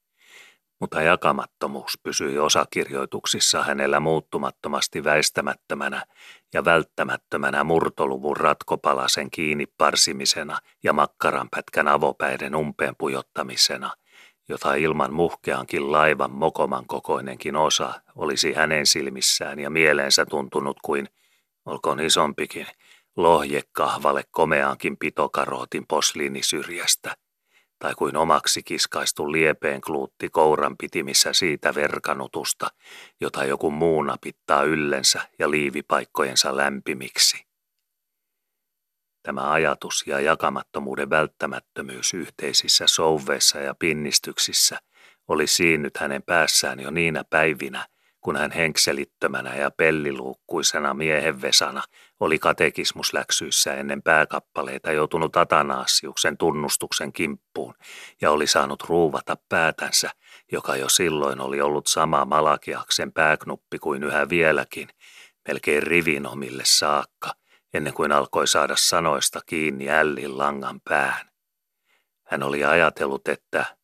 [0.80, 6.04] Mutta jakamattomuus pysyi osakirjoituksissa hänellä muuttumattomasti väistämättömänä
[6.54, 13.90] ja välttämättömänä murtoluvun ratkopalasen kiinni parsimisena ja makkaranpätkän avopäiden umpeen pujottamisena–
[14.48, 21.08] jota ilman muhkeankin laivan mokoman kokoinenkin osa olisi hänen silmissään ja mieleensä tuntunut kuin
[21.66, 22.66] olkoon isompikin,
[23.16, 27.16] lohjekahvalle komeaankin pitokarootin posliinisyrjästä,
[27.78, 32.68] tai kuin omaksi kiskaistu liepeen kluutti kouran pitimissä siitä verkanutusta,
[33.20, 37.45] jota joku muu napittaa yllensä ja liivipaikkojensa lämpimiksi.
[39.26, 44.78] Tämä ajatus ja jakamattomuuden välttämättömyys yhteisissä souveissa ja pinnistyksissä
[45.28, 47.86] oli siinnyt hänen päässään jo niinä päivinä,
[48.20, 51.82] kun hän henkselittömänä ja pelliluukkuisena miehenvesana
[52.20, 57.74] oli katekismusläksyissä ennen pääkappaleita joutunut Atanaasiuksen tunnustuksen kimppuun
[58.20, 60.10] ja oli saanut ruuvata päätänsä,
[60.52, 64.88] joka jo silloin oli ollut sama Malakiaksen pääknuppi kuin yhä vieläkin,
[65.48, 67.32] melkein rivinomille saakka,
[67.76, 71.30] ennen kuin alkoi saada sanoista kiinni ällin langan pään.
[72.26, 73.76] Hän oli ajatellut, että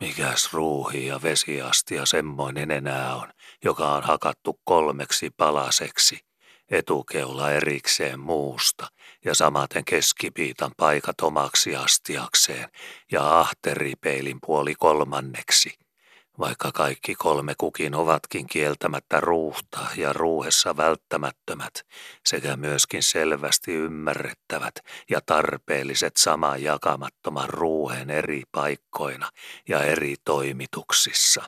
[0.00, 3.32] Mikäs ruuhi ja vesiastia semmoinen enää on,
[3.64, 6.18] joka on hakattu kolmeksi palaseksi,
[6.70, 8.86] etukeula erikseen muusta
[9.24, 12.68] ja samaten keskipiitan paikat omaksi astiakseen
[13.12, 15.74] ja ahteripeilin puoli kolmanneksi–
[16.38, 21.86] vaikka kaikki kolme kukin ovatkin kieltämättä ruuhta ja ruuhessa välttämättömät
[22.26, 24.74] sekä myöskin selvästi ymmärrettävät
[25.10, 29.30] ja tarpeelliset saman jakamattoman ruuhen eri paikkoina
[29.68, 31.42] ja eri toimituksissa.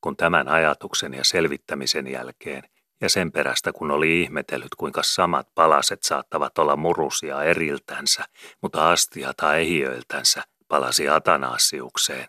[0.00, 2.62] Kun tämän ajatuksen ja selvittämisen jälkeen
[3.00, 8.24] ja sen perästä kun oli ihmetellyt, kuinka samat palaset saattavat olla murusia eriltänsä,
[8.62, 12.28] mutta astiata ehiöiltänsä, palasi Atanasiukseen,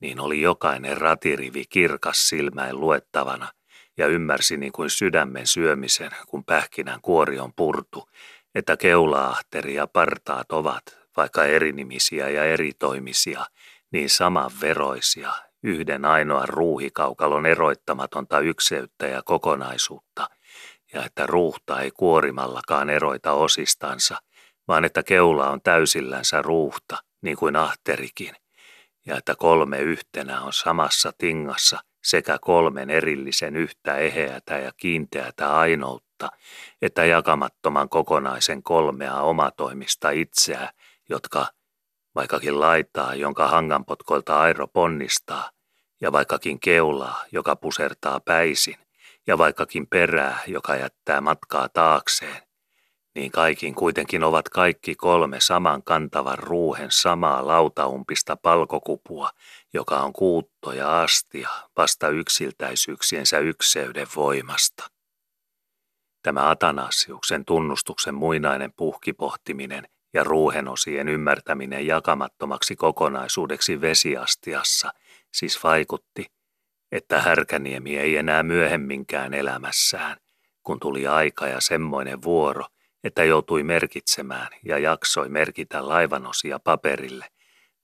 [0.00, 3.48] niin oli jokainen ratirivi kirkas silmäin luettavana
[3.96, 8.08] ja ymmärsi niin kuin sydämen syömisen, kun pähkinän kuori on purtu,
[8.54, 10.82] että keulaahteri ja partaat ovat,
[11.16, 13.46] vaikka erinimisiä ja eritoimisia,
[13.92, 20.26] niin samanveroisia, yhden ainoan ruuhikaukalon eroittamatonta ykseyttä ja kokonaisuutta,
[20.92, 24.16] ja että ruuhta ei kuorimallakaan eroita osistansa,
[24.68, 28.34] vaan että keula on täysillänsä ruuhta– niin kuin ahterikin,
[29.06, 36.28] ja että kolme yhtenä on samassa tingassa sekä kolmen erillisen yhtä eheätä ja kiinteätä ainoutta,
[36.82, 40.70] että jakamattoman kokonaisen kolmea omatoimista itseä,
[41.08, 41.46] jotka
[42.14, 45.50] vaikkakin laitaa, jonka hanganpotkolta airo ponnistaa,
[46.00, 48.76] ja vaikkakin keulaa, joka pusertaa päisin,
[49.26, 52.42] ja vaikkakin perää, joka jättää matkaa taakseen,
[53.14, 59.30] niin kaikin kuitenkin ovat kaikki kolme saman kantavan ruuhen samaa lautaumpista palkokupua,
[59.72, 64.90] joka on kuutto ja astia vasta yksiltäisyyksiensä ykseyden voimasta.
[66.22, 74.92] Tämä Atanasiuksen tunnustuksen muinainen puhkipohtiminen ja ruuhenosien ymmärtäminen jakamattomaksi kokonaisuudeksi vesiastiassa
[75.32, 76.26] siis vaikutti,
[76.92, 80.16] että Härkäniemi ei enää myöhemminkään elämässään,
[80.62, 82.64] kun tuli aika ja semmoinen vuoro–
[83.04, 87.26] että joutui merkitsemään ja jaksoi merkitä laivanosia paperille,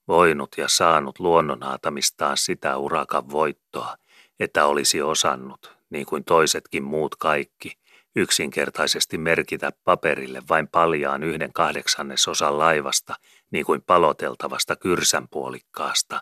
[0.07, 3.95] voinut ja saanut luonnonaatamistaan sitä urakan voittoa,
[4.39, 7.77] että olisi osannut, niin kuin toisetkin muut kaikki,
[8.15, 13.15] yksinkertaisesti merkitä paperille vain paljaan yhden kahdeksannesosan laivasta,
[13.51, 16.21] niin kuin paloteltavasta kyrsänpuolikkaasta,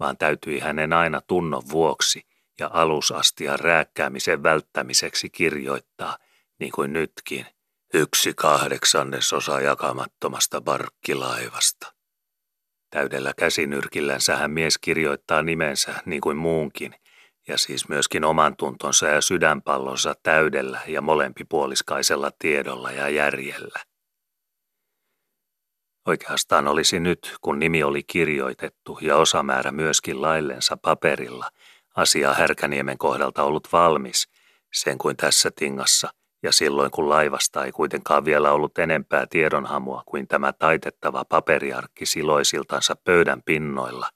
[0.00, 2.22] vaan täytyi hänen aina tunnon vuoksi
[2.60, 6.18] ja alusastian rääkkäämisen välttämiseksi kirjoittaa,
[6.58, 7.46] niin kuin nytkin,
[7.94, 11.92] Yksi kahdeksannesosa jakamattomasta barkkilaivasta.
[12.90, 16.94] Täydellä käsinyrkillänsä hän mies kirjoittaa nimensä niin kuin muunkin,
[17.48, 23.80] ja siis myöskin oman tuntonsa ja sydänpallonsa täydellä ja molempipuoliskaisella tiedolla ja järjellä.
[26.06, 31.50] Oikeastaan olisi nyt, kun nimi oli kirjoitettu ja osamäärä myöskin laillensa paperilla,
[31.96, 34.28] asia Härkäniemen kohdalta ollut valmis,
[34.72, 36.10] sen kuin tässä tingassa,
[36.44, 42.96] ja silloin kun laivasta ei kuitenkaan vielä ollut enempää tiedonhamua kuin tämä taitettava paperiarkki siloisiltansa
[43.04, 44.10] pöydän pinnoilla,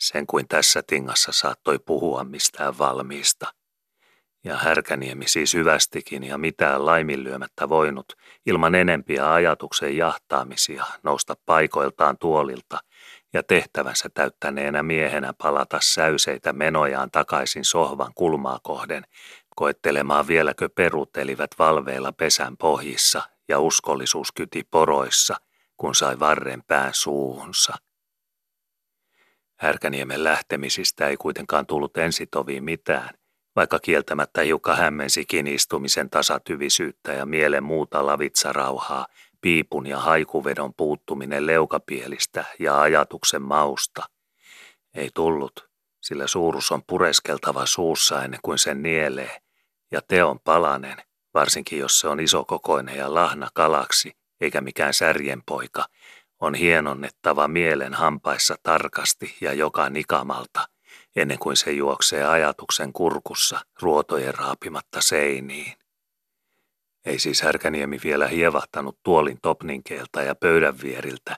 [0.00, 3.46] sen kuin tässä tingassa saattoi puhua mistään valmiista.
[4.44, 8.12] Ja Härkäniemi siis hyvästikin ja mitään laiminlyömättä voinut,
[8.46, 12.78] ilman enempiä ajatuksen jahtaamisia, nousta paikoiltaan tuolilta
[13.32, 19.04] ja tehtävänsä täyttäneenä miehenä palata säyseitä menojaan takaisin sohvan kulmaa kohden,
[19.56, 25.36] koettelemaan vieläkö peruttelivät valveilla pesän pohjissa ja uskollisuus kyti poroissa,
[25.76, 27.74] kun sai varren pään suuhunsa.
[29.56, 33.14] Härkäniemen lähtemisistä ei kuitenkaan tullut ensitoviin mitään,
[33.56, 39.06] vaikka kieltämättä Jukka hämmensikin istumisen tasatyvisyyttä ja mielen muuta lavitsarauhaa,
[39.40, 44.02] piipun ja haikuvedon puuttuminen leukapielistä ja ajatuksen mausta.
[44.94, 45.68] Ei tullut,
[46.02, 49.38] sillä suurus on pureskeltava suussa ennen kuin sen nielee,
[49.90, 50.96] ja teon palanen,
[51.34, 55.84] varsinkin jos se on isokokoinen ja lahna kalaksi, eikä mikään särjenpoika,
[56.40, 60.68] on hienonnettava mielen hampaissa tarkasti ja joka nikamalta,
[61.16, 65.72] ennen kuin se juoksee ajatuksen kurkussa ruotojen raapimatta seiniin.
[67.04, 71.36] Ei siis Härkäniemi vielä hievahtanut tuolin topninkeelta ja pöydän vieriltä,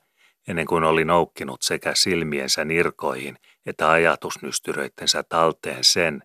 [0.49, 3.39] ennen kuin oli noukkinut sekä silmiensä nirkoihin
[3.69, 6.23] että ajatusnystyröittensä talteen sen,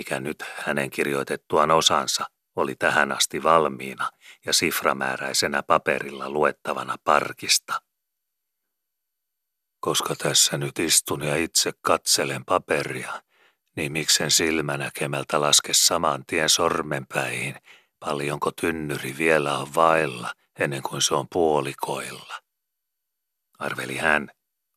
[0.00, 2.24] mikä nyt hänen kirjoitettuaan osansa
[2.56, 4.10] oli tähän asti valmiina
[4.46, 7.82] ja siframääräisenä paperilla luettavana parkista.
[9.80, 13.22] Koska tässä nyt istun ja itse katselen paperia,
[13.76, 17.56] niin miksen silmänäkemältä laske saman tien sormenpäihin,
[17.98, 22.34] paljonko tynnyri vielä on vailla ennen kuin se on puolikoilla.
[23.58, 24.28] Arveli hän,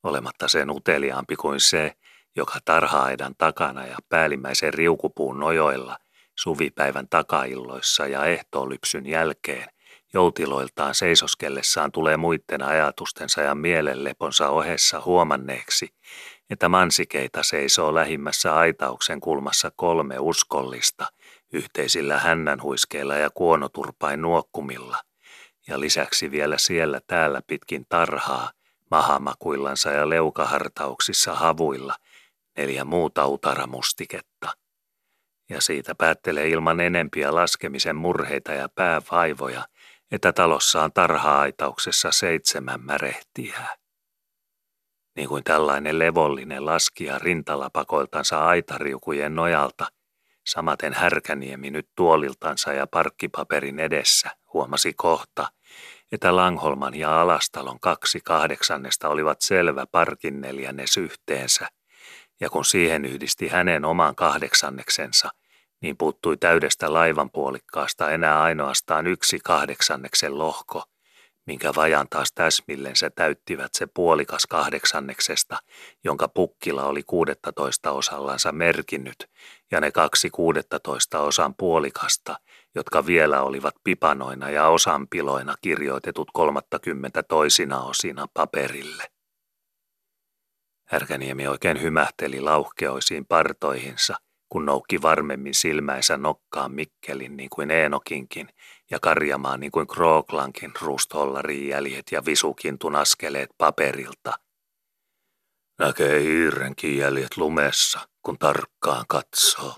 [0.02, 1.96] olematta sen uteliaampi kuin se,
[2.36, 5.98] joka tarhaaidan takana ja päällimmäisen riukupuun nojoilla
[6.38, 9.68] suvipäivän takailloissa ja ehtoolypsyn jälkeen
[10.14, 15.88] joutiloiltaan seisoskellessaan tulee muiden ajatustensa ja mielenleponsa ohessa huomanneeksi,
[16.50, 21.06] että mansikeita seisoo lähimmässä aitauksen kulmassa kolme uskollista
[21.52, 24.96] yhteisillä hännänhuiskeilla ja kuonoturpain nuokkumilla,
[25.68, 28.50] ja lisäksi vielä siellä täällä pitkin tarhaa,
[28.90, 31.94] mahamakuillansa ja leukahartauksissa havuilla,
[32.56, 34.48] neljä muuta utaramustiketta.
[35.50, 39.64] Ja siitä päättelee ilman enempiä laskemisen murheita ja päävaivoja,
[40.10, 43.74] että talossa on tarha-aitauksessa seitsemän märehtiää.
[45.16, 49.86] Niin kuin tällainen levollinen laskija rintalapakoiltansa aitariukujen nojalta,
[50.46, 55.48] samaten härkäniemi nyt tuoliltansa ja parkkipaperin edessä huomasi kohta,
[56.12, 61.68] että Langholman ja Alastalon kaksi kahdeksannesta olivat selvä parkin neljännes yhteensä–
[62.40, 65.28] ja kun siihen yhdisti hänen oman kahdeksanneksensa,
[65.82, 70.82] niin puuttui täydestä laivan puolikkaasta enää ainoastaan yksi kahdeksanneksen lohko,
[71.46, 75.56] minkä vajan taas täsmillensä täyttivät se puolikas kahdeksanneksesta,
[76.04, 79.30] jonka pukkila oli kuudettatoista osallansa merkinnyt,
[79.70, 82.36] ja ne kaksi kuudettatoista osan puolikasta,
[82.74, 89.13] jotka vielä olivat pipanoina ja osanpiloina kirjoitetut kolmattakymmentä toisina osina paperille.
[90.84, 94.14] Härkäniemi oikein hymähteli lauhkeoisiin partoihinsa,
[94.48, 98.48] kun noukki varmemmin silmäensä nokkaan Mikkelin niin kuin Eenokinkin
[98.90, 104.38] ja karjamaan niin kuin Krooklankin ruustollarin jäljet ja visukintun askeleet paperilta.
[105.78, 109.74] Näkee hiirenkin jäljet lumessa, kun tarkkaan katsoo,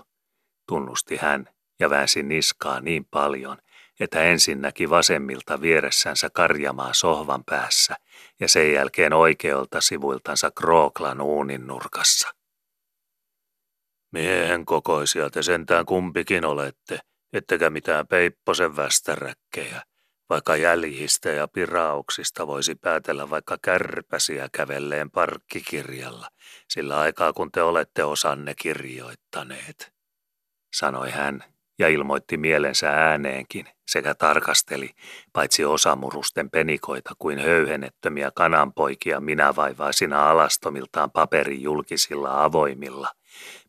[0.67, 1.49] tunnusti hän
[1.79, 3.57] ja väänsi niskaa niin paljon,
[3.99, 7.95] että ensin näki vasemmilta vieressänsä karjamaa sohvan päässä
[8.39, 12.29] ja sen jälkeen oikealta sivuiltansa Krooklan uunin nurkassa.
[14.11, 16.99] Miehen kokoisia te sentään kumpikin olette,
[17.33, 19.81] ettekä mitään peipposen västäräkkejä,
[20.29, 26.27] vaikka jäljistä ja pirauksista voisi päätellä vaikka kärpäsiä kävelleen parkkikirjalla,
[26.69, 29.93] sillä aikaa kun te olette osanne kirjoittaneet,
[30.75, 31.43] sanoi hän
[31.79, 34.95] ja ilmoitti mielensä ääneenkin sekä tarkasteli
[35.33, 43.11] paitsi osamurusten penikoita kuin höyhenettömiä kananpoikia minävaivaisina alastomiltaan paperin julkisilla avoimilla,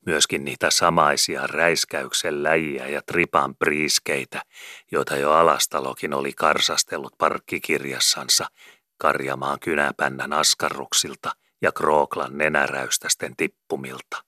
[0.07, 4.43] myöskin niitä samaisia räiskäyksen läjiä ja tripan priiskeitä,
[4.91, 8.47] joita jo alastalokin oli karsastellut parkkikirjassansa
[8.99, 14.25] karjamaan kynäpännän askarruksilta ja Krooklan nenäräystästen tippumilta.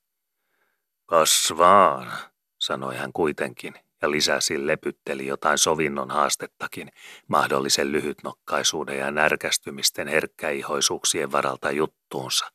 [1.06, 2.12] Kasvaan,
[2.58, 6.88] sanoi hän kuitenkin ja lisäsi lepytteli jotain sovinnon haastettakin
[7.28, 12.46] mahdollisen lyhytnokkaisuuden ja närkästymisten herkkäihoisuuksien varalta juttuunsa.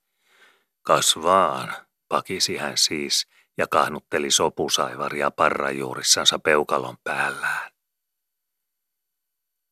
[0.82, 1.74] Kasvaan,
[2.08, 3.28] pakisi hän siis
[3.58, 7.72] ja kahnutteli sopusaivaria parrajuurissansa peukalon päällään.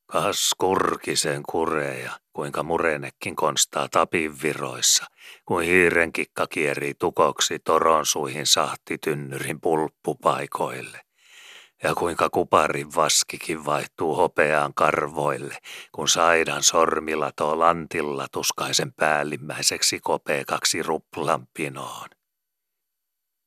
[0.06, 5.06] Kas kurkisen kureja, kuinka murenekin konstaa tapin viroissa,
[5.46, 11.02] kuin hiirenkikka kierii tukoksi toron suihin sahtitynnyrin pulppupaikoille.
[11.84, 15.58] Ja kuinka kuparin vaskikin vaihtuu hopeaan karvoille,
[15.92, 22.10] kun saidan sormilla tuo lantilla tuskaisen päällimmäiseksi kopeekaksi ruplampinoon.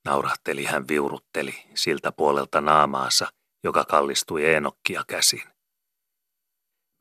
[0.04, 3.26] Naurahteli hän viurutteli siltä puolelta naamaansa,
[3.64, 5.55] joka kallistui Eenokkia käsin.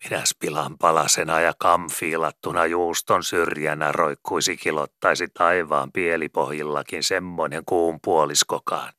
[0.04, 8.94] Minäs pilan palasena ja kamfiilattuna juuston syrjänä roikkuisi kilottaisi taivaan pielipohjillakin semmoinen kuun puoliskokaan,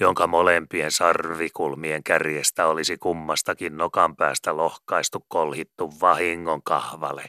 [0.00, 7.24] jonka molempien sarvikulmien kärjestä olisi kummastakin nokan päästä lohkaistu kolhittu vahingon kahvale,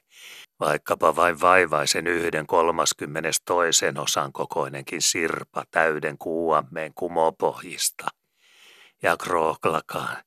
[0.59, 8.05] vaikkapa vain vaivaisen yhden kolmaskymmenes toisen osan kokoinenkin sirpa täyden kuuammeen kumopohjista.
[9.03, 10.17] Ja krooklakaan,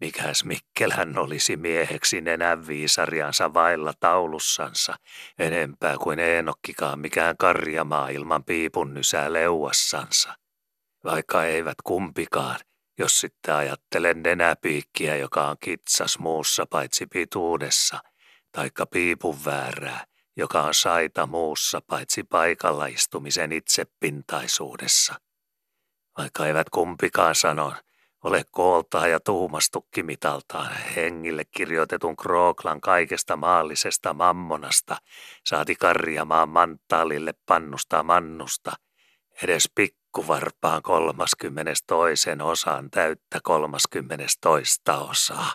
[0.00, 4.94] Mikäs Mikkelhän olisi mieheksi nenän viisariansa vailla taulussansa,
[5.38, 10.34] enempää kuin Eenokkikaan mikään karjamaa ilman piipun nysää leuassansa.
[11.04, 12.60] Vaikka eivät kumpikaan,
[12.98, 17.98] jos sitten ajattelen nenäpiikkiä, joka on kitsas muussa paitsi pituudessa,
[18.52, 20.04] taikka piipun väärää,
[20.36, 25.14] joka on saita muussa paitsi paikalla istumisen itsepintaisuudessa.
[26.18, 27.72] Vaikka eivät kumpikaan sano,
[28.24, 34.96] ole kooltaa ja tuumastukki mitaltaan hengille kirjoitetun Krooklan kaikesta maallisesta mammonasta,
[35.46, 38.72] saati karjamaan manttaalille pannusta mannusta,
[39.42, 45.52] edes pikkuvarpaan kolmaskymmenes toisen osaan täyttä kolmaskymmenes toista osaa.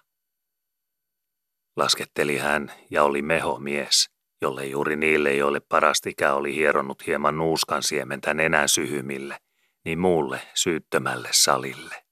[1.75, 4.09] Lasketteli hän ja oli mehomies,
[4.41, 9.37] jolle juuri niille, joille parastikä oli hieronnut hieman nuuskan siementä nenän syhymille,
[9.85, 12.04] niin muulle syyttömälle salille.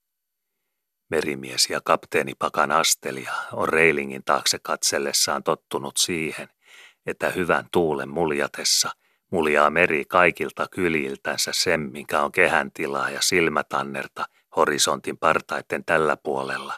[1.10, 6.50] Merimies ja kapteeni Pakan Astelja on reilingin taakse katsellessaan tottunut siihen,
[7.06, 8.90] että hyvän tuulen muljatessa
[9.32, 14.26] muljaa meri kaikilta kyliltänsä sen, minkä on kehän tilaa ja silmätannerta
[14.56, 16.78] horisontin partaiden tällä puolella.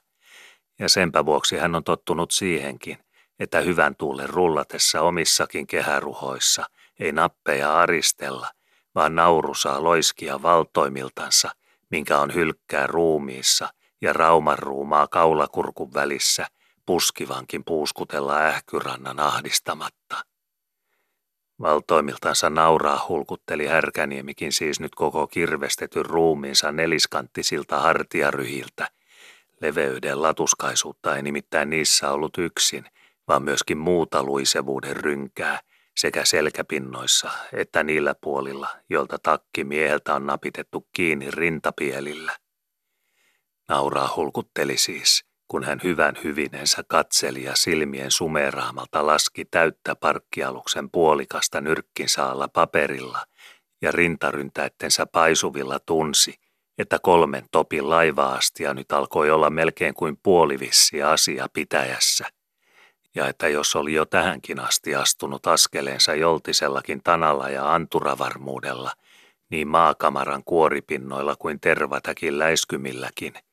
[0.80, 2.98] Ja senpä vuoksi hän on tottunut siihenkin,
[3.40, 6.66] että hyvän tuulen rullatessa omissakin kehäruhoissa
[7.00, 8.48] ei nappeja aristella,
[8.96, 11.52] vaan nauru saa loiskia valtoimiltansa,
[11.92, 13.70] minkä on hylkkää ruumiissa–
[14.02, 16.48] ja raumanruumaa kaulakurkun välissä
[16.86, 20.26] puskivankin puuskutella ähkyrannan ahdistamatta.
[21.62, 28.88] Valtoimiltansa nauraa hulkutteli härkäniemikin siis nyt koko kirvestetyn ruumiinsa neliskanttisilta hartiaryhiltä.
[29.62, 32.86] Leveyden latuskaisuutta ei nimittäin niissä ollut yksin,
[33.28, 35.60] vaan myöskin muuta luisevuuden rynkää
[35.98, 42.45] sekä selkäpinnoissa että niillä puolilla, joilta takki mieheltä on napitettu kiinni rintapielillä.
[43.70, 51.62] Nauraa hulkutteli siis, kun hän hyvän hyvinensä katseli ja silmien sumeraamalta laski täyttä parkkialuksen puolikasta
[51.62, 53.26] nyrkkinsaalla paperilla
[53.82, 56.36] ja rintaryntäittensä paisuvilla tunsi,
[56.78, 62.26] että kolmen topin laivaastia nyt alkoi olla melkein kuin puolivissi asia pitäjässä.
[63.16, 68.92] Ja että jos oli jo tähänkin asti astunut askeleensa joltisellakin tanalla ja anturavarmuudella,
[69.50, 73.34] niin maakamaran kuoripinnoilla kuin tervatäkin läiskymilläkin–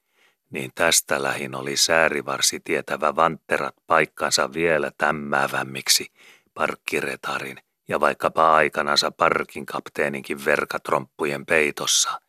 [0.53, 6.07] niin tästä lähin oli säärivarsi tietävä vantterat paikkansa vielä tämmävämmiksi
[6.55, 7.57] parkkiretarin
[7.89, 12.21] ja vaikkapa aikanansa parkin kapteeninkin verkatromppujen peitossa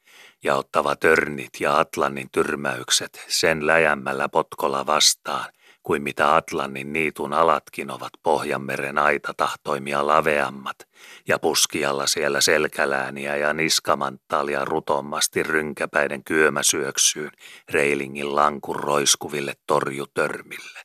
[0.43, 5.53] ja ottava törnit ja Atlannin tyrmäykset sen läjämmällä potkolla vastaan
[5.83, 10.77] kuin mitä Atlannin niitun alatkin ovat Pohjanmeren aitatahtoimia laveammat–
[11.27, 17.31] ja puskialla siellä selkälääniä ja niskamanttaalia rutommasti rynkäpäiden kyömäsyöksyyn
[17.71, 20.79] reilingin lankun roiskuville torjutörmille.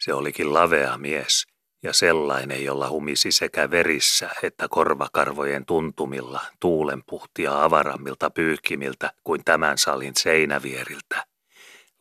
[0.00, 1.46] Se olikin lavea mies
[1.82, 10.12] ja sellainen, jolla humisi sekä verissä että korvakarvojen tuntumilla tuulenpuhtia avarammilta pyyhkimiltä kuin tämän salin
[10.16, 11.31] seinävieriltä.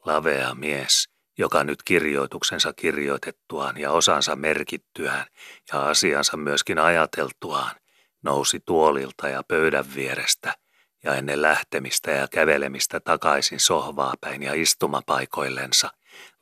[0.05, 5.25] Lavea mies, joka nyt kirjoituksensa kirjoitettuaan ja osansa merkittyään
[5.73, 7.75] ja asiansa myöskin ajateltuaan
[8.23, 10.53] nousi tuolilta ja pöydän vierestä
[11.03, 15.89] ja ennen lähtemistä ja kävelemistä takaisin sohvaa päin ja istumapaikoillensa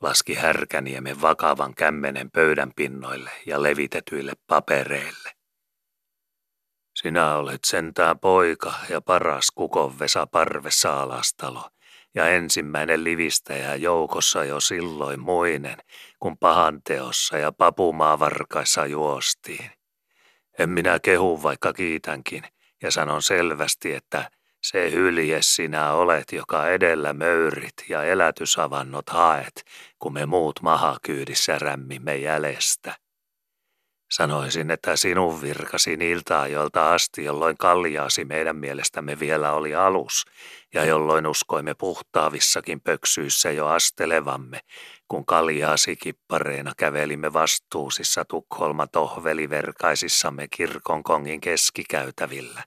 [0.00, 5.30] laski härkäniemen vakavan kämmenen pöydän pinnoille ja levitetyille papereille.
[6.96, 11.70] Sinä olet sentään poika ja paras kukon Vesa Parvessa alastalo,
[12.14, 15.76] ja ensimmäinen livistäjä joukossa jo silloin muinen,
[16.20, 19.70] kun pahanteossa ja papumaavarkaissa juostiin.
[20.58, 22.42] En minä kehu vaikka kiitänkin,
[22.82, 24.30] ja sanon selvästi, että
[24.62, 29.64] se hylje sinä olet, joka edellä möyrit ja elätysavannot haet,
[29.98, 32.96] kun me muut mahakyydissä rämmimme jäljestä.
[34.10, 40.24] Sanoisin, että sinun virkasi niiltä ajoilta asti, jolloin kaljaasi meidän mielestämme vielä oli alus,
[40.74, 44.60] ja jolloin uskoimme puhtaavissakin pöksyissä jo astelevamme,
[45.08, 52.64] kun kaljaasi kippareina kävelimme vastuusissa Tukholma tohveliverkaisissamme kirkonkongin keskikäytävillä.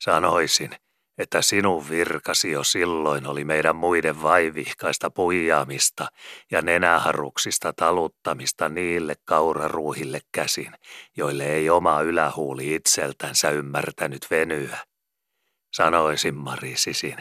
[0.00, 0.70] Sanoisin,
[1.18, 6.06] että sinun virkasi jo silloin oli meidän muiden vaivihkaista puijaamista
[6.50, 10.72] ja nenäharuksista taluttamista niille kauraruuhille käsin,
[11.16, 14.78] joille ei oma ylähuuli itseltänsä ymmärtänyt venyä.
[15.72, 17.16] Sanoisin Marisisin,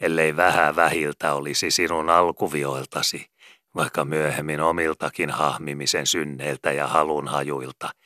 [0.00, 3.26] ellei vähän vähiltä olisi sinun alkuvioiltasi,
[3.74, 7.90] vaikka myöhemmin omiltakin hahmimisen synneiltä ja halunhajuilta–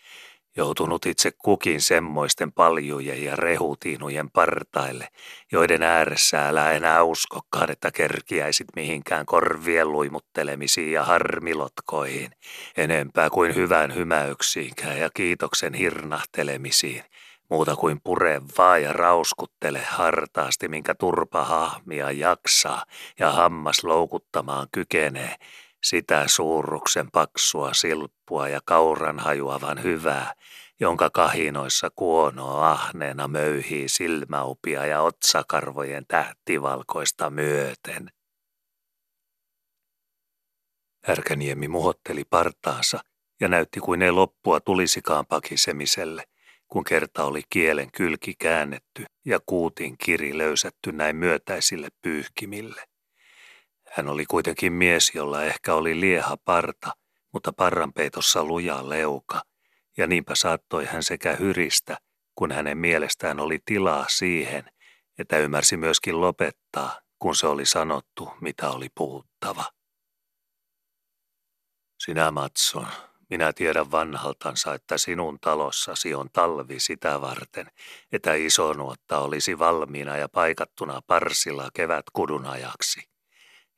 [0.56, 5.08] joutunut itse kukin semmoisten paljujen ja rehutiinujen partaille,
[5.52, 12.30] joiden ääressä älä enää uskokaan, että kerkiäisit mihinkään korvien luimuttelemisiin ja harmilotkoihin,
[12.76, 17.02] enempää kuin hyvän hymäyksiinkään ja kiitoksen hirnahtelemisiin,
[17.50, 22.84] muuta kuin pure vaan ja rauskuttele hartaasti, minkä turpa hahmia jaksaa
[23.18, 25.34] ja hammas loukuttamaan kykenee,
[25.84, 30.34] sitä suurruksen paksua silppua ja kauran hajuavan hyvää,
[30.80, 38.10] jonka kahinoissa kuono ahneena möyhii silmäupia ja otsakarvojen tähtivalkoista myöten.
[41.04, 43.00] Härkäniemi muhotteli partaansa
[43.40, 46.24] ja näytti kuin ei loppua tulisikaan pakisemiselle,
[46.68, 52.91] kun kerta oli kielen kylki käännetty ja kuutin kiri löysätty näin myötäisille pyyhkimille.
[53.92, 56.92] Hän oli kuitenkin mies, jolla ehkä oli lieha parta,
[57.32, 59.42] mutta parranpeitossa luja leuka,
[59.96, 61.98] ja niinpä saattoi hän sekä hyristä,
[62.34, 64.64] kun hänen mielestään oli tilaa siihen,
[65.18, 69.64] että ymmärsi myöskin lopettaa, kun se oli sanottu, mitä oli puhuttava.
[71.98, 72.86] Sinä, Matson,
[73.30, 77.66] minä tiedän vanhaltansa, että sinun talossasi on talvi sitä varten,
[78.12, 83.11] että isonuotta olisi valmiina ja paikattuna parsilla kevätkudun ajaksi.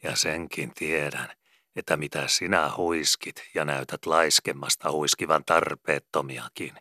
[0.04, 1.32] Ja senkin tiedän,
[1.76, 6.72] että mitä sinä huiskit ja näytät laiskemmasta huiskivan tarpeettomiakin,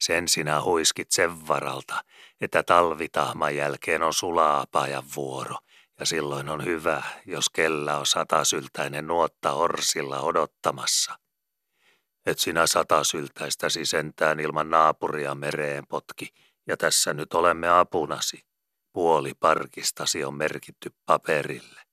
[0.00, 2.04] sen sinä huiskit sen varalta,
[2.40, 5.56] että talvitahman jälkeen on sulaapajan vuoro,
[6.00, 11.18] ja silloin on hyvä, jos kellä on satasyltäinen nuotta orsilla odottamassa.
[12.26, 16.28] Et sinä satasyltäistäsi sentään ilman naapuria mereen potki,
[16.66, 18.46] ja tässä nyt olemme apunasi.
[18.92, 21.85] Puoli parkistasi on merkitty paperille.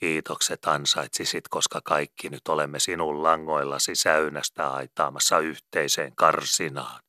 [0.00, 7.02] Kiitokset ansaitsisit, koska kaikki nyt olemme sinun langoillasi säynästä aitaamassa yhteiseen karsinaan.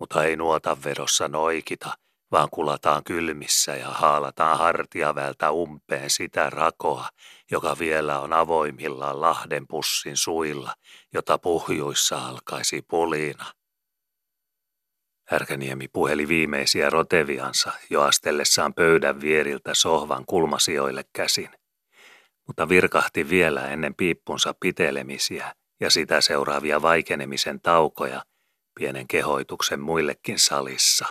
[0.00, 1.92] Mutta ei nuota vedossa noikita,
[2.32, 7.08] vaan kulataan kylmissä ja haalataan hartiavältä umpeen sitä rakoa,
[7.50, 10.74] joka vielä on avoimillaan Lahden pussin suilla,
[11.14, 13.44] jota puhjuissa alkaisi pulina.
[15.28, 21.50] Härkäniemi puheli viimeisiä roteviansa jo astellessaan pöydän vieriltä sohvan kulmasijoille käsin
[22.48, 28.24] mutta virkahti vielä ennen piippunsa pitelemisiä ja sitä seuraavia vaikenemisen taukoja
[28.78, 31.06] pienen kehoituksen muillekin salissa.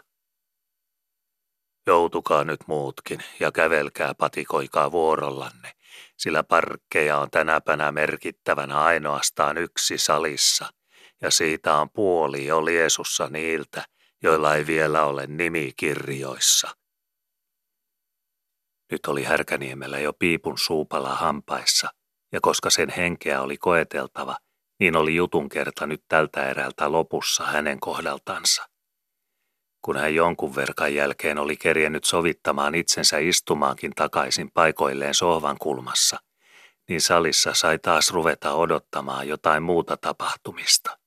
[1.87, 5.71] Joutukaa nyt muutkin ja kävelkää patikoikaa vuorollanne,
[6.17, 10.69] sillä parkkeja on tänäpänä merkittävänä ainoastaan yksi salissa,
[11.21, 13.85] ja siitä on puoli jo liesussa niiltä,
[14.23, 16.86] joilla ei vielä ole nimikirjoissa.
[18.91, 21.87] Nyt oli Härkäniemellä jo piipun suupala hampaissa,
[22.31, 24.37] ja koska sen henkeä oli koeteltava,
[24.79, 28.69] niin oli jutun kerta nyt tältä erältä lopussa hänen kohdaltansa.
[29.81, 36.17] Kun hän jonkun verkan jälkeen oli kerjennyt sovittamaan itsensä istumaankin takaisin paikoilleen sohvan kulmassa,
[36.89, 40.97] niin salissa sai taas ruveta odottamaan jotain muuta tapahtumista.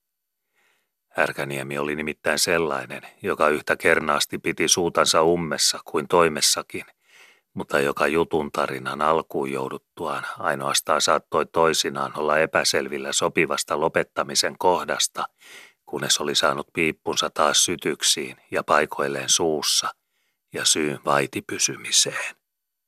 [1.08, 6.84] Härkäniemi oli nimittäin sellainen, joka yhtä kernaasti piti suutansa ummessa kuin toimessakin–
[7.54, 15.24] mutta joka jutun tarinan alkuun jouduttuaan ainoastaan saattoi toisinaan olla epäselvillä sopivasta lopettamisen kohdasta,
[15.86, 19.88] kunnes oli saanut piippunsa taas sytyksiin ja paikoilleen suussa
[20.52, 22.39] ja syyn vaiti pysymiseen.